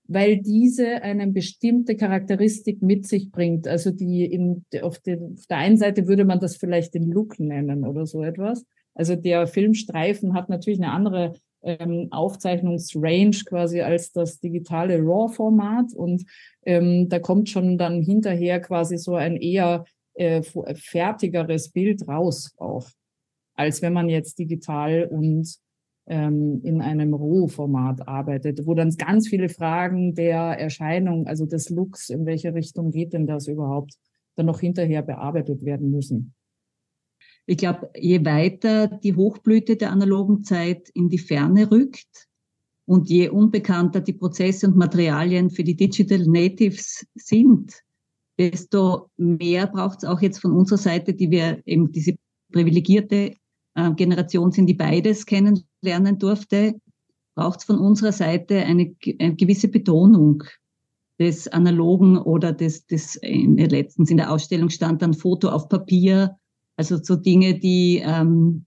weil 0.07 0.37
diese 0.37 1.01
eine 1.01 1.25
bestimmte 1.25 1.95
Charakteristik 1.95 2.83
mit 2.83 3.07
sich 3.07 3.31
bringt. 3.31 3.67
Also 3.67 3.89
die 3.89 4.25
in, 4.25 4.63
auf, 4.83 4.99
den, 4.99 5.37
auf 5.39 5.47
der 5.47 5.57
einen 5.57 5.77
Seite 5.77 6.07
würde 6.07 6.23
man 6.23 6.39
das 6.39 6.55
vielleicht 6.55 6.93
den 6.93 7.09
Look 7.09 7.39
nennen 7.39 7.83
oder 7.83 8.05
so 8.05 8.21
etwas. 8.23 8.63
Also 8.93 9.15
der 9.15 9.47
Filmstreifen 9.47 10.35
hat 10.35 10.49
natürlich 10.49 10.79
eine 10.79 10.91
andere 10.91 11.33
ähm, 11.63 12.09
Aufzeichnungsrange 12.11 13.43
quasi 13.47 13.81
als 13.81 14.11
das 14.11 14.39
digitale 14.39 14.99
RAW-Format 14.99 15.93
und 15.95 16.25
ähm, 16.63 17.09
da 17.09 17.17
kommt 17.17 17.49
schon 17.49 17.79
dann 17.79 18.03
hinterher 18.03 18.59
quasi 18.59 18.99
so 18.99 19.15
ein 19.15 19.35
eher 19.35 19.85
äh, 20.13 20.43
fertigeres 20.43 21.69
Bild 21.69 22.07
raus 22.07 22.53
auf 22.57 22.93
als 23.61 23.81
wenn 23.81 23.93
man 23.93 24.09
jetzt 24.09 24.39
digital 24.39 25.07
und 25.09 25.55
ähm, 26.07 26.61
in 26.63 26.81
einem 26.81 27.13
Rohformat 27.13 28.07
arbeitet, 28.07 28.65
wo 28.65 28.73
dann 28.73 28.89
ganz 28.97 29.27
viele 29.27 29.49
Fragen 29.49 30.15
der 30.15 30.39
Erscheinung, 30.59 31.27
also 31.27 31.45
des 31.45 31.69
Looks, 31.69 32.09
in 32.09 32.25
welche 32.25 32.53
Richtung 32.55 32.91
geht 32.91 33.13
denn 33.13 33.27
das 33.27 33.47
überhaupt, 33.47 33.93
dann 34.35 34.47
noch 34.47 34.59
hinterher 34.59 35.03
bearbeitet 35.03 35.63
werden 35.63 35.91
müssen. 35.91 36.33
Ich 37.45 37.57
glaube, 37.57 37.91
je 37.95 38.25
weiter 38.25 38.87
die 38.87 39.15
Hochblüte 39.15 39.75
der 39.75 39.91
analogen 39.91 40.43
Zeit 40.43 40.89
in 40.89 41.09
die 41.09 41.19
Ferne 41.19 41.69
rückt 41.69 42.27
und 42.85 43.09
je 43.09 43.29
unbekannter 43.29 44.01
die 44.01 44.13
Prozesse 44.13 44.67
und 44.67 44.75
Materialien 44.75 45.51
für 45.51 45.63
die 45.63 45.75
Digital 45.75 46.25
Natives 46.25 47.05
sind, 47.13 47.73
desto 48.39 49.09
mehr 49.17 49.67
braucht 49.67 49.99
es 49.99 50.05
auch 50.05 50.21
jetzt 50.21 50.39
von 50.39 50.53
unserer 50.53 50.79
Seite, 50.79 51.13
die 51.13 51.29
wir 51.29 51.61
eben 51.65 51.91
diese 51.91 52.15
privilegierte 52.51 53.35
äh, 53.75 53.91
Generation 53.93 54.51
sind, 54.51 54.67
die 54.67 54.73
beides 54.73 55.25
kennenlernen 55.25 56.17
durfte, 56.19 56.75
braucht 57.35 57.59
es 57.59 57.65
von 57.65 57.77
unserer 57.77 58.11
Seite 58.11 58.57
eine, 58.57 58.95
eine, 59.19 59.35
gewisse 59.35 59.67
Betonung 59.67 60.43
des 61.19 61.47
Analogen 61.47 62.17
oder 62.17 62.51
des, 62.51 62.85
des 62.87 63.15
in, 63.17 63.57
letztens 63.57 64.09
in 64.09 64.17
der 64.17 64.31
Ausstellung 64.31 64.69
stand 64.69 65.01
dann 65.01 65.13
Foto 65.13 65.49
auf 65.49 65.69
Papier, 65.69 66.37
also 66.75 66.97
so 67.01 67.15
Dinge, 67.15 67.59
die 67.59 68.01
ähm, 68.03 68.65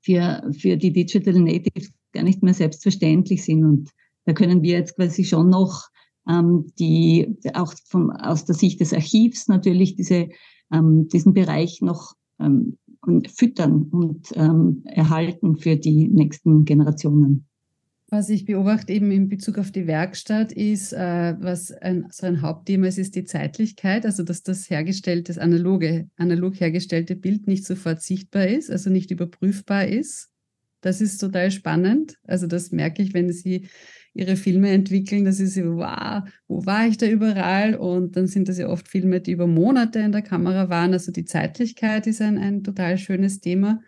für, 0.00 0.48
für 0.56 0.76
die 0.76 0.92
Digital 0.92 1.34
Natives 1.40 1.92
gar 2.12 2.22
nicht 2.22 2.42
mehr 2.42 2.54
selbstverständlich 2.54 3.44
sind. 3.44 3.64
Und 3.64 3.90
da 4.24 4.32
können 4.32 4.62
wir 4.62 4.78
jetzt 4.78 4.96
quasi 4.96 5.24
schon 5.24 5.50
noch 5.50 5.88
ähm, 6.28 6.72
die 6.78 7.36
auch 7.54 7.74
von, 7.86 8.10
aus 8.12 8.44
der 8.44 8.54
Sicht 8.54 8.80
des 8.80 8.92
Archivs 8.92 9.48
natürlich 9.48 9.96
diese, 9.96 10.28
ähm, 10.72 11.08
diesen 11.08 11.34
Bereich 11.34 11.80
noch 11.80 12.14
ähm, 12.40 12.78
und 13.06 13.30
füttern 13.30 13.88
und 13.90 14.28
ähm, 14.34 14.82
erhalten 14.84 15.56
für 15.56 15.76
die 15.76 16.08
nächsten 16.08 16.64
Generationen. 16.64 17.46
Was 18.12 18.28
ich 18.28 18.44
beobachte 18.44 18.92
eben 18.92 19.10
in 19.10 19.30
Bezug 19.30 19.56
auf 19.56 19.70
die 19.70 19.86
Werkstatt 19.86 20.52
ist, 20.52 20.92
äh, 20.92 21.34
was 21.40 21.72
ein, 21.72 22.08
so 22.10 22.26
ein 22.26 22.42
Hauptthema 22.42 22.86
ist, 22.86 22.98
ist 22.98 23.16
die 23.16 23.24
Zeitlichkeit, 23.24 24.04
also 24.04 24.22
dass 24.22 24.42
das 24.42 24.68
hergestellte, 24.68 25.32
das 25.32 25.38
analoge, 25.38 26.10
analog 26.16 26.60
hergestellte 26.60 27.16
Bild 27.16 27.46
nicht 27.46 27.64
sofort 27.64 28.02
sichtbar 28.02 28.48
ist, 28.48 28.70
also 28.70 28.90
nicht 28.90 29.10
überprüfbar 29.10 29.86
ist. 29.86 30.28
Das 30.82 31.00
ist 31.00 31.18
total 31.18 31.50
spannend. 31.50 32.18
Also 32.24 32.46
das 32.46 32.70
merke 32.70 33.02
ich, 33.02 33.14
wenn 33.14 33.32
Sie 33.32 33.68
ihre 34.14 34.36
Filme 34.36 34.70
entwickeln. 34.70 35.24
Das 35.24 35.40
ist 35.40 35.54
so, 35.54 35.76
wow, 35.76 36.22
wo 36.48 36.66
war 36.66 36.86
ich 36.86 36.98
da 36.98 37.06
überall? 37.06 37.74
Und 37.74 38.16
dann 38.16 38.26
sind 38.26 38.48
das 38.48 38.58
ja 38.58 38.68
oft 38.68 38.88
Filme, 38.88 39.20
die 39.20 39.32
über 39.32 39.46
Monate 39.46 40.00
in 40.00 40.12
der 40.12 40.22
Kamera 40.22 40.68
waren. 40.68 40.92
Also 40.92 41.12
die 41.12 41.24
Zeitlichkeit 41.24 42.06
ist 42.06 42.20
ein, 42.20 42.38
ein 42.38 42.62
total 42.62 42.98
schönes 42.98 43.40
Thema. 43.40 43.80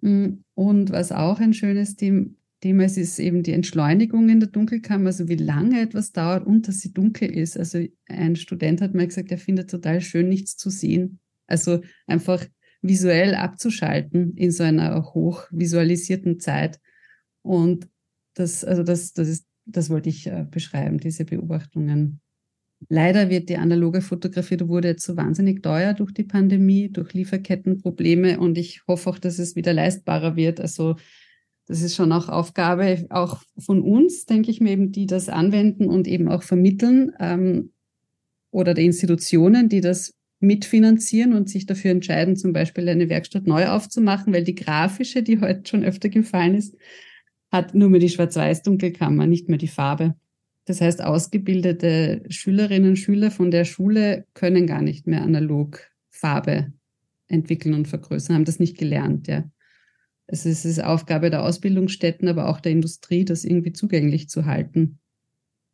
Mm, 0.00 0.38
und 0.54 0.90
was 0.90 1.12
auch 1.12 1.40
ein 1.40 1.54
schönes 1.54 1.96
Thema 1.96 2.84
ist, 2.84 2.96
ist 2.96 3.18
eben 3.18 3.42
die 3.42 3.52
Entschleunigung 3.52 4.28
in 4.28 4.40
der 4.40 4.48
Dunkelkammer, 4.48 5.06
also 5.06 5.28
wie 5.28 5.36
lange 5.36 5.80
etwas 5.80 6.12
dauert 6.12 6.46
und 6.46 6.66
dass 6.66 6.80
sie 6.80 6.92
dunkel 6.92 7.30
ist. 7.30 7.56
Also 7.56 7.84
ein 8.08 8.36
Student 8.36 8.80
hat 8.80 8.94
mir 8.94 9.06
gesagt, 9.06 9.30
er 9.30 9.38
findet 9.38 9.70
total 9.70 10.00
schön, 10.00 10.28
nichts 10.28 10.56
zu 10.56 10.70
sehen. 10.70 11.20
Also 11.46 11.82
einfach 12.06 12.44
visuell 12.82 13.36
abzuschalten 13.36 14.36
in 14.36 14.50
so 14.50 14.64
einer 14.64 15.14
hochvisualisierten 15.14 16.40
Zeit. 16.40 16.80
Und 17.42 17.88
das, 18.34 18.64
also 18.64 18.82
das, 18.82 19.12
das 19.12 19.28
ist 19.28 19.46
das 19.76 19.90
wollte 19.90 20.08
ich 20.08 20.26
äh, 20.26 20.46
beschreiben, 20.50 20.98
diese 20.98 21.24
Beobachtungen. 21.24 22.20
Leider 22.88 23.30
wird 23.30 23.48
die 23.48 23.56
analoge 23.56 24.00
Fotografie, 24.00 24.56
da 24.56 24.68
wurde 24.68 24.88
jetzt 24.88 25.04
so 25.04 25.16
wahnsinnig 25.16 25.62
teuer 25.62 25.94
durch 25.94 26.12
die 26.12 26.24
Pandemie, 26.24 26.90
durch 26.90 27.12
Lieferkettenprobleme 27.12 28.40
und 28.40 28.58
ich 28.58 28.82
hoffe 28.88 29.10
auch, 29.10 29.18
dass 29.18 29.38
es 29.38 29.54
wieder 29.54 29.72
leistbarer 29.72 30.34
wird. 30.34 30.60
Also 30.60 30.96
das 31.66 31.80
ist 31.82 31.94
schon 31.94 32.12
auch 32.12 32.28
Aufgabe 32.28 33.06
auch 33.10 33.42
von 33.56 33.82
uns, 33.82 34.26
denke 34.26 34.50
ich 34.50 34.60
mir 34.60 34.72
eben, 34.72 34.90
die 34.90 35.06
das 35.06 35.28
anwenden 35.28 35.86
und 35.86 36.08
eben 36.08 36.28
auch 36.28 36.42
vermitteln 36.42 37.12
ähm, 37.20 37.72
oder 38.50 38.74
der 38.74 38.84
Institutionen, 38.84 39.68
die 39.68 39.80
das 39.80 40.14
mitfinanzieren 40.40 41.34
und 41.34 41.48
sich 41.48 41.66
dafür 41.66 41.92
entscheiden, 41.92 42.36
zum 42.36 42.52
Beispiel 42.52 42.88
eine 42.88 43.08
Werkstatt 43.08 43.46
neu 43.46 43.68
aufzumachen, 43.68 44.32
weil 44.32 44.42
die 44.42 44.56
grafische, 44.56 45.22
die 45.22 45.40
heute 45.40 45.62
schon 45.68 45.84
öfter 45.84 46.08
gefallen 46.08 46.56
ist, 46.56 46.76
hat 47.52 47.74
nur 47.74 47.90
mehr 47.90 48.00
die 48.00 48.08
Schwarz-Weiß-Dunkelkammer, 48.08 49.26
nicht 49.26 49.48
mehr 49.48 49.58
die 49.58 49.68
Farbe. 49.68 50.14
Das 50.64 50.80
heißt, 50.80 51.04
ausgebildete 51.04 52.22
Schülerinnen 52.28 52.90
und 52.90 52.96
Schüler 52.96 53.30
von 53.30 53.50
der 53.50 53.64
Schule 53.64 54.26
können 54.32 54.66
gar 54.66 54.80
nicht 54.80 55.06
mehr 55.06 55.22
analog 55.22 55.80
Farbe 56.08 56.72
entwickeln 57.28 57.74
und 57.74 57.88
vergrößern, 57.88 58.36
haben 58.36 58.44
das 58.44 58.58
nicht 58.58 58.78
gelernt. 58.78 59.28
Ja. 59.28 59.44
Es 60.26 60.46
ist, 60.46 60.82
Aufgabe 60.82 61.30
der 61.30 61.44
Ausbildungsstätten, 61.44 62.28
aber 62.28 62.48
auch 62.48 62.60
der 62.60 62.72
Industrie, 62.72 63.24
das 63.24 63.44
irgendwie 63.44 63.72
zugänglich 63.72 64.28
zu 64.28 64.46
halten. 64.46 64.98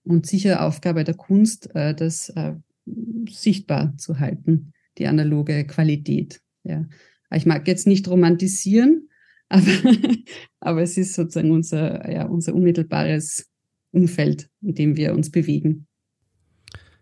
Und 0.04 0.26
sicher 0.26 0.64
Aufgabe 0.64 1.04
der 1.04 1.14
Kunst, 1.14 1.74
äh, 1.74 1.94
das 1.94 2.30
äh, 2.30 2.54
sichtbar 3.28 3.96
zu 3.98 4.18
halten, 4.18 4.72
die 4.96 5.06
analoge 5.06 5.64
Qualität. 5.66 6.40
Ja. 6.64 6.88
Ich 7.32 7.46
mag 7.46 7.68
jetzt 7.68 7.86
nicht 7.86 8.08
romantisieren, 8.08 9.07
aber, 9.48 9.66
aber 10.60 10.82
es 10.82 10.96
ist 10.96 11.14
sozusagen 11.14 11.50
unser, 11.50 12.10
ja, 12.10 12.26
unser 12.26 12.54
unmittelbares 12.54 13.46
Umfeld, 13.92 14.48
in 14.60 14.74
dem 14.74 14.96
wir 14.96 15.14
uns 15.14 15.30
bewegen. 15.30 15.86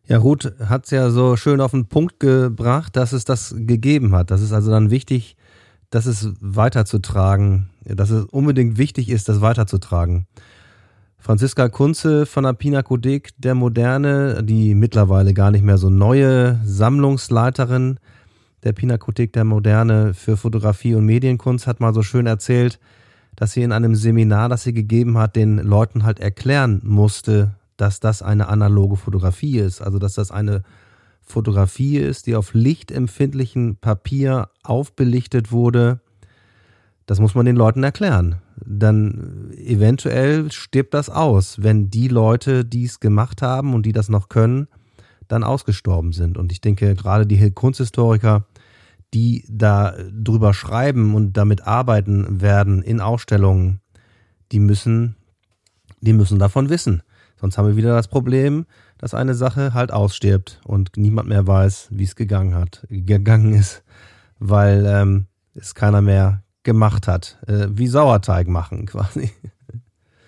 Ja, 0.08 0.18
Ruth 0.18 0.54
hat 0.60 0.84
es 0.84 0.92
ja 0.92 1.10
so 1.10 1.36
schön 1.36 1.60
auf 1.60 1.72
den 1.72 1.86
Punkt 1.86 2.20
gebracht, 2.20 2.94
dass 2.94 3.12
es 3.12 3.24
das 3.24 3.54
gegeben 3.56 4.14
hat. 4.14 4.30
Das 4.30 4.40
ist 4.40 4.52
also 4.52 4.70
dann 4.70 4.90
wichtig, 4.90 5.36
das 5.90 6.06
es 6.06 6.32
weiterzutragen, 6.40 7.70
dass 7.84 8.10
es 8.10 8.24
unbedingt 8.26 8.78
wichtig 8.78 9.08
ist, 9.08 9.28
das 9.28 9.40
weiterzutragen. 9.40 10.26
Franziska 11.18 11.68
Kunze 11.68 12.24
von 12.24 12.44
der 12.44 12.52
Pinakothek 12.52 13.30
der 13.38 13.56
Moderne, 13.56 14.44
die 14.44 14.76
mittlerweile 14.76 15.34
gar 15.34 15.50
nicht 15.50 15.64
mehr 15.64 15.78
so 15.78 15.90
neue 15.90 16.60
Sammlungsleiterin 16.64 17.98
der 18.64 18.72
Pinakothek 18.72 19.32
der 19.32 19.44
Moderne 19.44 20.14
für 20.14 20.36
Fotografie 20.36 20.94
und 20.94 21.04
Medienkunst 21.04 21.66
hat 21.66 21.80
mal 21.80 21.94
so 21.94 22.02
schön 22.02 22.26
erzählt, 22.26 22.78
dass 23.36 23.52
sie 23.52 23.62
in 23.62 23.72
einem 23.72 23.94
Seminar, 23.94 24.48
das 24.48 24.62
sie 24.62 24.72
gegeben 24.72 25.18
hat, 25.18 25.36
den 25.36 25.58
Leuten 25.58 26.04
halt 26.04 26.20
erklären 26.20 26.80
musste, 26.82 27.54
dass 27.76 28.00
das 28.00 28.22
eine 28.22 28.48
analoge 28.48 28.96
Fotografie 28.96 29.58
ist. 29.58 29.82
Also 29.82 29.98
dass 29.98 30.14
das 30.14 30.30
eine 30.30 30.62
Fotografie 31.20 31.98
ist, 31.98 32.26
die 32.26 32.36
auf 32.36 32.54
lichtempfindlichen 32.54 33.76
Papier 33.76 34.48
aufbelichtet 34.62 35.52
wurde. 35.52 36.00
Das 37.04 37.20
muss 37.20 37.34
man 37.34 37.46
den 37.46 37.56
Leuten 37.56 37.82
erklären. 37.82 38.36
Dann 38.64 39.52
eventuell 39.56 40.50
stirbt 40.50 40.94
das 40.94 41.10
aus, 41.10 41.62
wenn 41.62 41.90
die 41.90 42.08
Leute, 42.08 42.64
die 42.64 42.84
es 42.84 43.00
gemacht 43.00 43.42
haben 43.42 43.74
und 43.74 43.84
die 43.84 43.92
das 43.92 44.08
noch 44.08 44.28
können, 44.28 44.66
dann 45.28 45.44
ausgestorben 45.44 46.12
sind. 46.12 46.38
Und 46.38 46.52
ich 46.52 46.60
denke, 46.60 46.94
gerade 46.94 47.26
die 47.26 47.50
Kunsthistoriker, 47.50 48.46
die 49.14 49.44
da 49.48 49.94
drüber 50.12 50.52
schreiben 50.54 51.14
und 51.14 51.36
damit 51.36 51.66
arbeiten 51.66 52.40
werden 52.40 52.82
in 52.82 53.00
Ausstellungen, 53.00 53.80
die 54.52 54.60
müssen, 54.60 55.16
die 56.00 56.12
müssen 56.12 56.38
davon 56.38 56.68
wissen. 56.68 57.02
Sonst 57.38 57.58
haben 57.58 57.68
wir 57.68 57.76
wieder 57.76 57.94
das 57.94 58.08
Problem, 58.08 58.66
dass 58.98 59.14
eine 59.14 59.34
Sache 59.34 59.74
halt 59.74 59.92
ausstirbt 59.92 60.60
und 60.64 60.96
niemand 60.96 61.28
mehr 61.28 61.46
weiß, 61.46 61.88
wie 61.90 62.04
es 62.04 62.16
gegangen 62.16 62.54
hat, 62.54 62.86
gegangen 62.88 63.52
ist, 63.52 63.82
weil 64.38 64.86
ähm, 64.86 65.26
es 65.54 65.74
keiner 65.74 66.00
mehr 66.00 66.42
gemacht 66.62 67.08
hat. 67.08 67.38
Äh, 67.46 67.68
wie 67.70 67.88
Sauerteig 67.88 68.48
machen 68.48 68.86
quasi. 68.86 69.30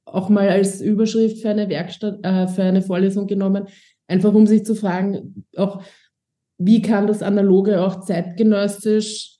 auch 0.06 0.30
mal 0.30 0.50
als 0.50 0.82
Überschrift 0.82 1.42
für 1.42 1.50
eine 1.50 1.70
Werkstatt, 1.70 2.20
äh, 2.24 2.48
für 2.48 2.64
eine 2.64 2.82
Vorlesung 2.82 3.28
genommen, 3.28 3.68
einfach 4.08 4.34
um 4.34 4.46
sich 4.46 4.66
zu 4.66 4.76
fragen, 4.76 5.46
auch 5.56 5.82
wie 6.58 6.82
kann 6.82 7.08
das 7.08 7.22
Analoge 7.22 7.82
auch 7.82 8.02
zeitgenössisch 8.02 9.38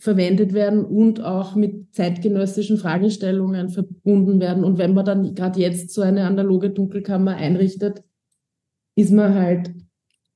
verwendet 0.00 0.52
werden 0.52 0.84
und 0.84 1.22
auch 1.22 1.54
mit 1.54 1.94
zeitgenössischen 1.94 2.76
Fragestellungen 2.76 3.68
verbunden 3.68 4.40
werden. 4.40 4.64
Und 4.64 4.78
wenn 4.78 4.94
man 4.94 5.04
dann 5.04 5.34
gerade 5.34 5.60
jetzt 5.60 5.90
so 5.92 6.02
eine 6.02 6.26
analoge 6.26 6.70
Dunkelkammer 6.70 7.36
einrichtet, 7.36 8.02
ist 8.96 9.12
man 9.12 9.34
halt 9.34 9.70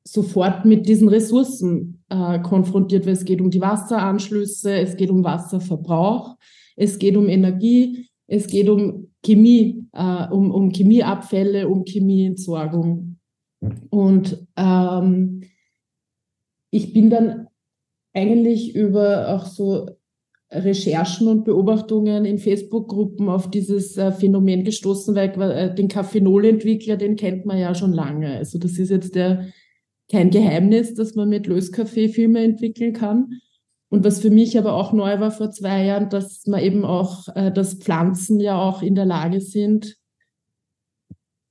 sofort 0.06 0.64
mit 0.64 0.88
diesen 0.88 1.08
Ressourcen 1.08 2.04
äh, 2.08 2.38
konfrontiert, 2.40 3.06
weil 3.06 3.14
es 3.14 3.24
geht 3.24 3.40
um 3.40 3.50
die 3.50 3.60
Wasseranschlüsse, 3.60 4.72
es 4.74 4.96
geht 4.96 5.10
um 5.10 5.24
Wasserverbrauch, 5.24 6.36
es 6.76 6.98
geht 6.98 7.16
um 7.16 7.28
Energie, 7.28 8.08
es 8.28 8.46
geht 8.46 8.68
um 8.68 9.08
Chemie, 9.24 9.86
äh, 9.92 10.28
um, 10.30 10.50
um 10.50 10.70
Chemieabfälle, 10.70 11.68
um 11.68 11.84
Chemieentsorgung. 11.84 13.18
Und 13.90 14.46
ähm, 14.56 15.42
ich 16.70 16.92
bin 16.92 17.10
dann 17.10 17.48
eigentlich 18.14 18.74
über 18.74 19.34
auch 19.34 19.46
so 19.46 19.88
Recherchen 20.50 21.26
und 21.26 21.44
Beobachtungen 21.44 22.24
in 22.24 22.38
Facebook-Gruppen 22.38 23.28
auf 23.28 23.50
dieses 23.50 23.96
äh, 23.96 24.12
Phänomen 24.12 24.62
gestoßen, 24.62 25.14
weil 25.16 25.50
äh, 25.50 25.74
den 25.74 25.88
Kaffeenol-Entwickler, 25.88 26.96
den 26.96 27.16
kennt 27.16 27.46
man 27.46 27.58
ja 27.58 27.74
schon 27.74 27.92
lange. 27.92 28.36
Also 28.36 28.58
das 28.58 28.78
ist 28.78 28.90
jetzt 28.90 29.16
der, 29.16 29.46
kein 30.10 30.30
Geheimnis, 30.30 30.94
dass 30.94 31.14
man 31.14 31.28
mit 31.28 31.46
Löskaffee 31.46 32.08
Filme 32.08 32.42
entwickeln 32.42 32.92
kann. 32.92 33.40
Und 33.88 34.04
was 34.04 34.20
für 34.20 34.30
mich 34.30 34.58
aber 34.58 34.74
auch 34.74 34.92
neu 34.92 35.20
war 35.20 35.30
vor 35.30 35.50
zwei 35.50 35.84
Jahren, 35.84 36.10
dass 36.10 36.46
man 36.46 36.60
eben 36.60 36.84
auch, 36.84 37.28
äh, 37.34 37.52
dass 37.52 37.74
Pflanzen 37.74 38.40
ja 38.40 38.60
auch 38.60 38.82
in 38.82 38.94
der 38.94 39.06
Lage 39.06 39.40
sind, 39.40 39.96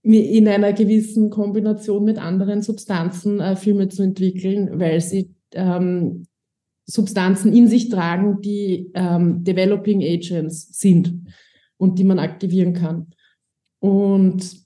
in 0.04 0.48
einer 0.48 0.74
gewissen 0.74 1.32
Kombination 1.32 2.04
mit 2.04 2.20
anderen 2.20 2.62
Substanzen 2.62 3.40
äh, 3.40 3.56
Filme 3.56 3.90
zu 3.90 4.04
entwickeln, 4.04 4.80
weil 4.80 5.02
sie 5.02 5.34
ähm, 5.54 6.28
Substanzen 6.86 7.54
in 7.54 7.68
sich 7.68 7.90
tragen, 7.90 8.42
die 8.42 8.92
ähm, 8.94 9.44
Developing 9.44 10.04
Agents 10.04 10.80
sind 10.80 11.24
und 11.78 11.98
die 11.98 12.04
man 12.04 12.20
aktivieren 12.20 12.74
kann. 12.74 13.08
Und 13.80 14.65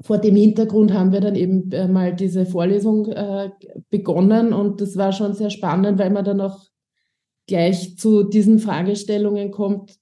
vor 0.00 0.18
dem 0.18 0.36
Hintergrund 0.36 0.92
haben 0.92 1.12
wir 1.12 1.20
dann 1.20 1.34
eben 1.34 1.70
äh, 1.72 1.88
mal 1.88 2.14
diese 2.14 2.46
Vorlesung 2.46 3.06
äh, 3.06 3.50
begonnen 3.90 4.52
und 4.52 4.80
das 4.80 4.96
war 4.96 5.12
schon 5.12 5.34
sehr 5.34 5.50
spannend, 5.50 5.98
weil 5.98 6.10
man 6.10 6.24
dann 6.24 6.40
auch 6.40 6.66
gleich 7.46 7.96
zu 7.96 8.24
diesen 8.24 8.58
Fragestellungen 8.58 9.50
kommt. 9.50 9.98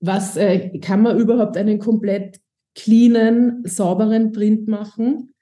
Was 0.00 0.36
äh, 0.36 0.78
kann 0.80 1.02
man 1.02 1.18
überhaupt 1.18 1.56
einen 1.56 1.78
komplett 1.78 2.40
cleanen, 2.74 3.62
sauberen 3.64 4.32
Print 4.32 4.66
machen? 4.66 5.34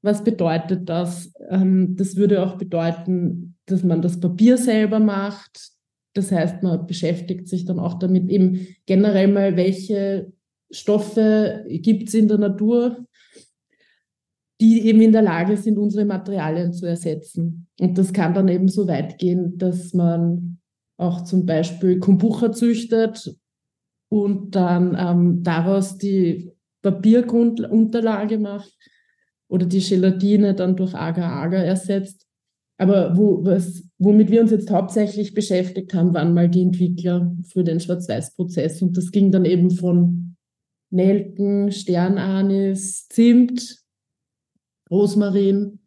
Was 0.00 0.22
bedeutet 0.22 0.88
das? 0.88 1.32
Ähm, 1.50 1.96
das 1.96 2.16
würde 2.16 2.46
auch 2.46 2.56
bedeuten, 2.56 3.56
dass 3.66 3.82
man 3.82 4.00
das 4.00 4.20
Papier 4.20 4.56
selber 4.56 5.00
macht. 5.00 5.72
Das 6.14 6.30
heißt, 6.30 6.62
man 6.62 6.86
beschäftigt 6.86 7.48
sich 7.48 7.64
dann 7.64 7.80
auch 7.80 7.98
damit 7.98 8.30
eben 8.30 8.66
generell 8.86 9.28
mal, 9.28 9.56
welche 9.56 10.32
Stoffe 10.70 11.64
gibt 11.68 12.08
es 12.08 12.14
in 12.14 12.28
der 12.28 12.38
Natur, 12.38 13.06
die 14.60 14.86
eben 14.86 15.00
in 15.00 15.12
der 15.12 15.22
Lage 15.22 15.56
sind, 15.56 15.78
unsere 15.78 16.04
Materialien 16.04 16.72
zu 16.72 16.86
ersetzen. 16.86 17.68
Und 17.80 17.96
das 17.96 18.12
kann 18.12 18.34
dann 18.34 18.48
eben 18.48 18.68
so 18.68 18.88
weit 18.88 19.18
gehen, 19.18 19.56
dass 19.56 19.94
man 19.94 20.58
auch 20.96 21.22
zum 21.22 21.46
Beispiel 21.46 22.00
Kombucha 22.00 22.52
züchtet 22.52 23.36
und 24.10 24.54
dann 24.56 24.96
ähm, 24.98 25.42
daraus 25.42 25.96
die 25.96 26.50
Papiergrundunterlage 26.82 28.38
macht 28.38 28.72
oder 29.48 29.64
die 29.66 29.80
Gelatine 29.80 30.54
dann 30.54 30.76
durch 30.76 30.94
Agar-Agar 30.94 31.64
ersetzt. 31.64 32.26
Aber 32.78 33.16
wo, 33.16 33.44
was, 33.44 33.84
womit 33.98 34.30
wir 34.30 34.40
uns 34.40 34.50
jetzt 34.50 34.70
hauptsächlich 34.70 35.34
beschäftigt 35.34 35.94
haben, 35.94 36.14
waren 36.14 36.34
mal 36.34 36.48
die 36.48 36.62
Entwickler 36.62 37.34
für 37.52 37.64
den 37.64 37.80
Schwarz-Weiß-Prozess. 37.80 38.82
Und 38.82 38.96
das 38.96 39.10
ging 39.10 39.32
dann 39.32 39.44
eben 39.44 39.70
von 39.70 40.36
Nelken, 40.90 41.70
Sternanis, 41.70 43.08
Zimt, 43.08 43.82
Rosmarin, 44.90 45.80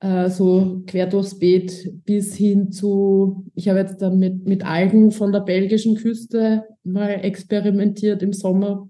äh, 0.00 0.28
so 0.30 0.82
quer 0.86 1.06
durchs 1.06 1.38
Beet 1.38 2.04
bis 2.04 2.34
hin 2.34 2.72
zu, 2.72 3.46
ich 3.54 3.68
habe 3.68 3.80
jetzt 3.80 4.00
dann 4.02 4.18
mit, 4.18 4.46
mit 4.46 4.64
Algen 4.64 5.12
von 5.12 5.32
der 5.32 5.40
belgischen 5.40 5.96
Küste 5.96 6.64
mal 6.82 7.10
experimentiert 7.22 8.22
im 8.22 8.32
Sommer 8.32 8.88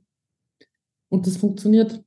und 1.08 1.26
das 1.26 1.36
funktioniert. 1.36 2.02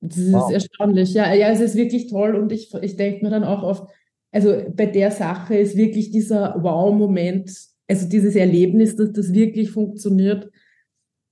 Das 0.00 0.16
ist 0.16 0.32
wow. 0.32 0.50
erstaunlich. 0.50 1.12
Ja, 1.12 1.34
ja, 1.34 1.50
es 1.50 1.60
ist 1.60 1.74
wirklich 1.74 2.06
toll 2.06 2.34
und 2.34 2.52
ich, 2.52 2.72
ich 2.80 2.96
denke 2.96 3.24
mir 3.24 3.30
dann 3.30 3.44
auch 3.44 3.62
oft, 3.62 3.90
also 4.32 4.62
bei 4.74 4.86
der 4.86 5.10
Sache 5.10 5.56
ist 5.56 5.76
wirklich 5.76 6.10
dieser 6.10 6.62
Wow-Moment, 6.62 7.52
also 7.88 8.08
dieses 8.08 8.36
Erlebnis, 8.36 8.96
dass 8.96 9.12
das 9.12 9.32
wirklich 9.32 9.70
funktioniert, 9.70 10.50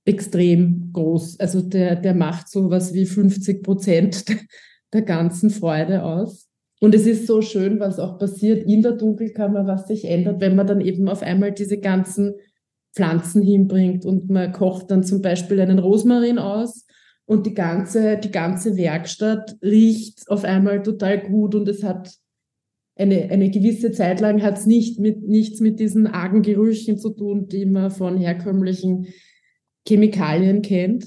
extrem 0.09 0.89
groß. 0.91 1.39
Also 1.39 1.61
der, 1.61 1.95
der 1.95 2.15
macht 2.15 2.49
so 2.49 2.69
was 2.69 2.93
wie 2.93 3.05
50 3.05 3.63
Prozent 3.63 4.25
der 4.93 5.03
ganzen 5.03 5.51
Freude 5.51 6.03
aus. 6.03 6.47
Und 6.81 6.95
es 6.95 7.05
ist 7.05 7.27
so 7.27 7.41
schön, 7.41 7.79
was 7.79 7.99
auch 7.99 8.17
passiert 8.17 8.63
in 8.63 8.81
der 8.81 8.93
Dunkelkammer, 8.93 9.67
was 9.67 9.87
sich 9.87 10.05
ändert, 10.05 10.41
wenn 10.41 10.55
man 10.55 10.65
dann 10.65 10.81
eben 10.81 11.09
auf 11.09 11.21
einmal 11.21 11.51
diese 11.51 11.77
ganzen 11.77 12.35
Pflanzen 12.95 13.43
hinbringt 13.43 14.05
und 14.05 14.29
man 14.29 14.51
kocht 14.51 14.89
dann 14.89 15.03
zum 15.03 15.21
Beispiel 15.21 15.59
einen 15.61 15.77
Rosmarin 15.77 16.39
aus 16.39 16.85
und 17.25 17.45
die 17.45 17.53
ganze, 17.53 18.17
die 18.17 18.31
ganze 18.31 18.77
Werkstatt 18.77 19.57
riecht 19.61 20.27
auf 20.29 20.43
einmal 20.43 20.81
total 20.81 21.21
gut 21.21 21.53
und 21.53 21.67
es 21.67 21.83
hat 21.83 22.15
eine, 22.95 23.29
eine 23.29 23.51
gewisse 23.51 23.91
Zeit 23.91 24.19
lang 24.21 24.41
hat 24.41 24.57
es 24.57 24.65
nicht 24.65 24.99
mit, 24.99 25.21
nichts 25.27 25.59
mit 25.59 25.79
diesen 25.79 26.07
argen 26.07 26.41
Gerüchen 26.41 26.97
zu 26.97 27.11
tun, 27.11 27.47
die 27.47 27.65
man 27.65 27.91
von 27.91 28.17
herkömmlichen 28.17 29.07
Chemikalien 29.89 30.61
kennt. 30.61 31.05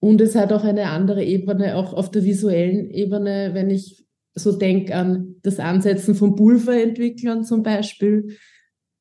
Und 0.00 0.20
es 0.20 0.34
hat 0.34 0.52
auch 0.52 0.64
eine 0.64 0.88
andere 0.88 1.24
Ebene, 1.24 1.76
auch 1.76 1.92
auf 1.92 2.10
der 2.10 2.24
visuellen 2.24 2.90
Ebene, 2.90 3.50
wenn 3.52 3.70
ich 3.70 4.06
so 4.34 4.52
denke 4.52 4.94
an 4.94 5.36
das 5.42 5.58
Ansetzen 5.58 6.14
von 6.14 6.36
Pulverentwicklern 6.36 7.44
zum 7.44 7.62
Beispiel. 7.62 8.36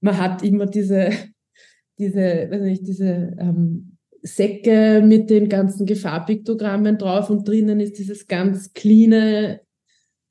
Man 0.01 0.17
hat 0.17 0.43
immer 0.43 0.65
diese, 0.65 1.09
diese, 1.99 2.47
weiß 2.49 2.61
nicht, 2.61 2.87
diese 2.87 3.35
ähm, 3.39 3.97
Säcke 4.21 5.03
mit 5.05 5.29
den 5.29 5.49
ganzen 5.49 5.85
Gefahrpiktogrammen 5.85 6.97
drauf 6.97 7.29
und 7.29 7.47
drinnen 7.47 7.79
ist 7.79 7.97
dieses 7.97 8.27
ganz 8.27 8.73
cleane, 8.73 9.61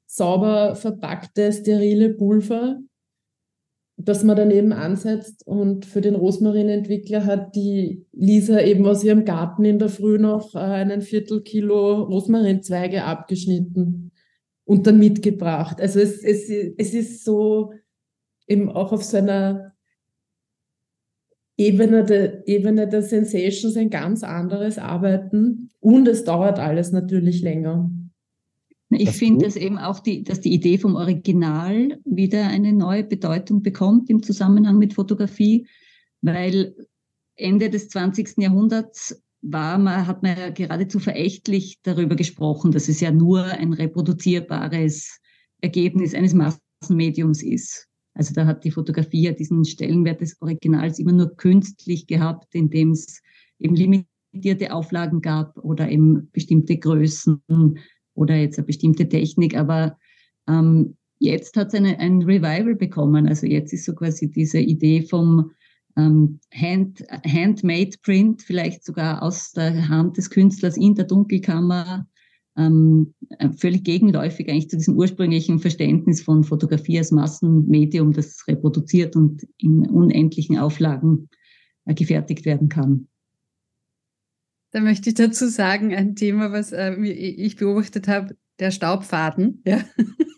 sauber 0.07 0.75
verpackte, 0.77 1.53
sterile 1.53 2.15
Pulver 2.15 2.79
das 3.97 4.25
man 4.25 4.37
daneben 4.37 4.73
ansetzt. 4.73 5.47
Und 5.47 5.87
für 5.87 6.01
den 6.01 6.15
Rosmarinentwickler 6.15 7.25
hat 7.25 7.55
die 7.55 8.07
Lisa 8.13 8.61
eben 8.61 8.87
aus 8.87 9.05
ihrem 9.05 9.25
Garten 9.25 9.65
in 9.65 9.79
der 9.79 9.89
Früh 9.89 10.19
noch 10.19 10.55
äh, 10.55 10.59
einen 10.59 11.03
Viertelkilo 11.03 12.03
Rosmarinzweige 12.03 13.05
abgeschnitten 13.05 14.13
und 14.65 14.87
dann 14.87 14.99
mitgebracht. 14.99 15.81
Also 15.81 16.01
es, 16.01 16.23
es, 16.23 16.49
es 16.49 16.95
ist 16.95 17.25
so 17.25 17.73
eben 18.47 18.71
auch 18.71 18.93
auf 18.93 19.05
so 19.05 19.17
einer 19.17 19.75
Ebene 21.57 22.05
der, 22.05 22.49
Ebene 22.49 22.89
der 22.89 23.03
Sensations 23.03 23.77
ein 23.77 23.91
ganz 23.91 24.25
anderes 24.25 24.77
Arbeiten 24.79 25.71
und 25.79 26.09
es 26.09 26.25
dauert 26.25 26.59
alles 26.59 26.91
natürlich 26.91 27.43
länger. 27.43 27.91
Ich 28.95 29.11
finde, 29.11 29.45
dass 29.47 29.57
eben 29.57 29.79
auch 29.79 30.01
die, 30.01 30.23
dass 30.23 30.41
die 30.41 30.53
Idee 30.53 30.79
vom 30.79 30.95
Original 30.95 32.01
wieder 32.05 32.47
eine 32.47 32.73
neue 32.73 33.05
Bedeutung 33.05 33.63
bekommt 33.63 34.11
im 34.11 34.23
Zusammenhang 34.23 34.79
mit 34.79 34.95
Fotografie, 34.95 35.67
weil 36.23 36.75
Ende 37.37 37.71
des 37.71 37.89
20. 37.89 38.39
Jahrhunderts 38.39 39.23
war 39.43 39.79
man, 39.79 40.07
hat 40.07 40.23
man 40.23 40.39
ja 40.39 40.51
geradezu 40.51 40.99
verächtlich 40.99 41.79
darüber 41.83 42.17
gesprochen, 42.17 42.73
dass 42.73 42.89
es 42.89 43.01
ja 43.01 43.11
nur 43.11 43.45
ein 43.45 43.73
reproduzierbares 43.73 45.21
Ergebnis 45.61 46.15
eines 46.15 46.35
Massenmediums 46.35 47.43
ist. 47.43 47.89
Also 48.15 48.33
da 48.33 48.47
hat 48.47 48.65
die 48.65 48.71
Fotografie 48.71 49.23
ja 49.23 49.33
diesen 49.33 49.65
Stellenwert 49.65 50.21
des 50.21 50.41
Originals 50.41 50.99
immer 50.99 51.13
nur 51.13 51.37
künstlich 51.37 52.07
gehabt, 52.07 52.55
indem 52.55 52.93
es 52.93 53.21
eben 53.59 53.75
limitierte 53.75 54.73
Auflagen 54.73 55.21
gab 55.21 55.59
oder 55.59 55.91
eben 55.91 56.31
bestimmte 56.33 56.79
Größen 56.79 57.43
oder 58.15 58.37
jetzt 58.37 58.59
eine 58.59 58.67
bestimmte 58.67 59.09
Technik, 59.09 59.57
aber 59.57 59.99
ähm, 60.49 60.97
jetzt 61.19 61.57
hat 61.57 61.73
es 61.73 61.75
ein 61.75 62.23
Revival 62.23 62.75
bekommen. 62.75 63.29
Also 63.29 63.47
jetzt 63.47 63.73
ist 63.73 63.85
so 63.85 63.95
quasi 63.95 64.31
diese 64.31 64.59
Idee 64.59 65.03
vom 65.03 65.53
ähm, 65.97 66.41
Hand, 66.53 67.05
Handmade 67.25 67.97
Print, 68.03 68.43
vielleicht 68.43 68.85
sogar 68.85 69.23
aus 69.23 69.53
der 69.53 69.89
Hand 69.89 70.17
des 70.17 70.31
Künstlers 70.31 70.77
in 70.77 70.95
der 70.95 71.07
Dunkelkammer, 71.07 72.07
ähm, 72.57 73.15
äh, 73.39 73.51
völlig 73.51 73.85
gegenläufig 73.85 74.49
eigentlich 74.49 74.71
zu 74.71 74.77
diesem 74.77 74.97
ursprünglichen 74.97 75.59
Verständnis 75.59 76.23
von 76.23 76.45
Fotografie 76.45 76.99
als 76.99 77.11
Massenmedium, 77.11 78.13
das 78.13 78.47
reproduziert 78.47 79.17
und 79.17 79.47
in 79.59 79.89
unendlichen 79.89 80.59
Auflagen 80.59 81.29
äh, 81.85 81.95
gefertigt 81.95 82.45
werden 82.45 82.69
kann. 82.69 83.09
Da 84.75 84.81
möchte 84.81 85.09
ich 85.09 85.15
dazu 85.15 85.47
sagen, 85.47 85.95
ein 85.95 86.17
Thema, 86.17 86.51
was 86.51 86.73
äh, 86.73 86.95
ich 86.97 87.55
beobachtet 87.55 88.09
habe, 88.09 88.37
der 88.59 88.73
Staubfaden. 88.73 89.63
Ja. 89.65 89.85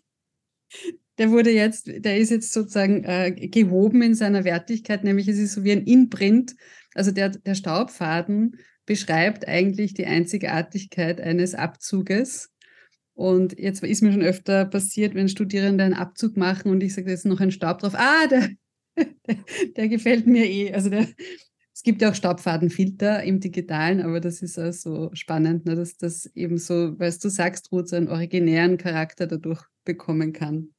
Der 1.18 1.30
wurde 1.30 1.50
jetzt, 1.50 1.86
der 1.86 2.18
ist 2.18 2.28
jetzt 2.28 2.52
sozusagen 2.52 3.02
äh, 3.04 3.32
gehoben 3.32 4.02
in 4.02 4.14
seiner 4.14 4.44
Wertigkeit, 4.44 5.02
nämlich 5.02 5.28
es 5.28 5.38
ist 5.38 5.54
so 5.54 5.64
wie 5.64 5.72
ein 5.72 5.86
Inprint. 5.86 6.54
Also 6.94 7.10
der, 7.10 7.30
der 7.30 7.54
Staubfaden 7.54 8.58
beschreibt 8.84 9.48
eigentlich 9.48 9.94
die 9.94 10.04
Einzigartigkeit 10.04 11.18
eines 11.18 11.54
Abzuges. 11.54 12.52
Und 13.14 13.58
jetzt 13.58 13.82
ist 13.82 14.02
mir 14.02 14.12
schon 14.12 14.20
öfter 14.20 14.66
passiert, 14.66 15.14
wenn 15.14 15.30
Studierende 15.30 15.84
einen 15.84 15.94
Abzug 15.94 16.36
machen 16.36 16.70
und 16.70 16.82
ich 16.82 16.92
sage, 16.92 17.10
jetzt 17.10 17.24
noch 17.24 17.40
ein 17.40 17.50
Staub 17.50 17.78
drauf. 17.78 17.94
Ah, 17.94 18.26
der, 18.26 18.50
der, 19.26 19.36
der 19.74 19.88
gefällt 19.88 20.26
mir 20.26 20.44
eh. 20.44 20.74
Also 20.74 20.90
der, 20.90 21.08
es 21.76 21.82
gibt 21.82 22.00
ja 22.00 22.08
auch 22.10 22.14
Staubfadenfilter 22.14 23.22
im 23.22 23.38
Digitalen, 23.38 24.00
aber 24.00 24.18
das 24.18 24.40
ist 24.40 24.58
auch 24.58 24.72
so 24.72 25.10
spannend, 25.12 25.66
ne, 25.66 25.76
dass 25.76 25.98
das 25.98 26.24
eben 26.34 26.56
so, 26.56 26.98
weil 26.98 27.12
du 27.12 27.28
sagst, 27.28 27.70
Ruth, 27.70 27.90
so 27.90 27.96
einen 27.96 28.08
originären 28.08 28.78
Charakter 28.78 29.26
dadurch 29.26 29.62
bekommen 29.84 30.32
kann. 30.32 30.70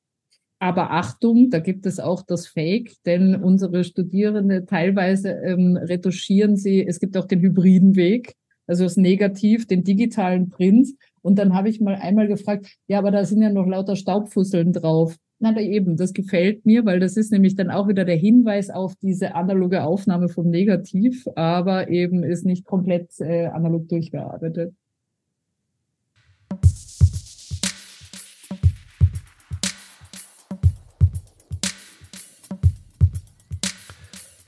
Aber 0.57 0.89
Achtung, 0.89 1.51
da 1.51 1.59
gibt 1.59 1.85
es 1.85 1.99
auch 1.99 2.23
das 2.23 2.47
Fake, 2.47 2.95
denn 3.05 3.35
unsere 3.35 3.83
Studierende 3.83 4.65
teilweise 4.65 5.29
ähm, 5.45 5.77
retuschieren 5.77 6.57
sie, 6.57 6.83
es 6.83 6.99
gibt 6.99 7.15
auch 7.15 7.25
den 7.25 7.41
hybriden 7.41 7.95
Weg, 7.95 8.33
also 8.65 8.83
das 8.83 8.97
Negativ, 8.97 9.67
den 9.67 9.83
digitalen 9.83 10.49
Print. 10.49 10.89
Und 11.21 11.37
dann 11.37 11.53
habe 11.53 11.69
ich 11.69 11.79
mal 11.79 11.93
einmal 11.93 12.27
gefragt, 12.27 12.75
ja, 12.87 12.97
aber 12.97 13.11
da 13.11 13.23
sind 13.23 13.43
ja 13.43 13.51
noch 13.51 13.67
lauter 13.67 13.95
Staubfusseln 13.95 14.73
drauf. 14.73 15.15
Na, 15.39 15.53
da 15.53 15.61
eben, 15.61 15.97
das 15.97 16.13
gefällt 16.13 16.65
mir, 16.65 16.83
weil 16.85 16.99
das 16.99 17.15
ist 17.15 17.31
nämlich 17.31 17.55
dann 17.55 17.69
auch 17.69 17.87
wieder 17.87 18.05
der 18.05 18.15
Hinweis 18.15 18.71
auf 18.71 18.95
diese 18.95 19.35
analoge 19.35 19.83
Aufnahme 19.83 20.29
vom 20.29 20.49
Negativ, 20.49 21.27
aber 21.35 21.89
eben 21.89 22.23
ist 22.23 22.43
nicht 22.43 22.65
komplett 22.65 23.11
äh, 23.19 23.45
analog 23.45 23.87
durchgearbeitet. 23.87 24.73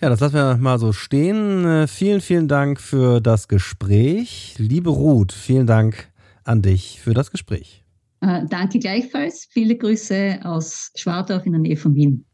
Ja, 0.01 0.09
das 0.09 0.21
lassen 0.21 0.35
wir 0.35 0.57
mal 0.57 0.79
so 0.79 0.93
stehen. 0.93 1.65
Äh, 1.65 1.87
vielen, 1.87 2.21
vielen 2.21 2.47
Dank 2.47 2.79
für 2.79 3.19
das 3.19 3.47
Gespräch. 3.47 4.55
Liebe 4.57 4.89
Ruth, 4.89 5.33
vielen 5.33 5.67
Dank 5.67 6.09
an 6.45 6.61
dich 6.61 6.99
für 7.01 7.13
das 7.13 7.29
Gespräch. 7.29 7.83
Äh, 8.21 8.45
danke 8.49 8.79
gleichfalls. 8.79 9.47
Viele 9.51 9.75
Grüße 9.75 10.39
aus 10.43 10.91
Schwardorf 10.95 11.45
in 11.45 11.53
der 11.53 11.61
Nähe 11.61 11.77
von 11.77 11.95
Wien. 11.95 12.25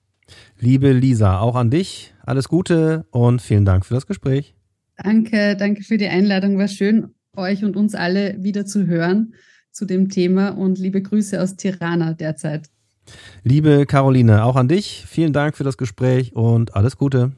Liebe 0.59 0.91
Lisa, 0.91 1.39
auch 1.39 1.55
an 1.55 1.69
dich 1.69 2.13
alles 2.25 2.49
Gute 2.49 3.05
und 3.11 3.41
vielen 3.41 3.65
Dank 3.65 3.85
für 3.85 3.93
das 3.93 4.07
Gespräch. 4.07 4.55
Danke, 4.97 5.55
danke 5.55 5.83
für 5.83 5.97
die 5.97 6.07
Einladung. 6.07 6.57
War 6.57 6.67
schön, 6.67 7.13
euch 7.35 7.63
und 7.63 7.75
uns 7.75 7.95
alle 7.95 8.41
wieder 8.41 8.65
zu 8.65 8.87
hören 8.87 9.33
zu 9.71 9.85
dem 9.85 10.09
Thema 10.09 10.49
und 10.49 10.79
liebe 10.79 11.01
Grüße 11.01 11.41
aus 11.41 11.57
Tirana 11.57 12.13
derzeit. 12.13 12.69
Liebe 13.43 13.85
Caroline, 13.85 14.43
auch 14.43 14.55
an 14.55 14.67
dich. 14.67 15.03
Vielen 15.05 15.33
Dank 15.33 15.55
für 15.55 15.63
das 15.63 15.77
Gespräch 15.77 16.33
und 16.33 16.75
alles 16.75 16.97
Gute. 16.97 17.33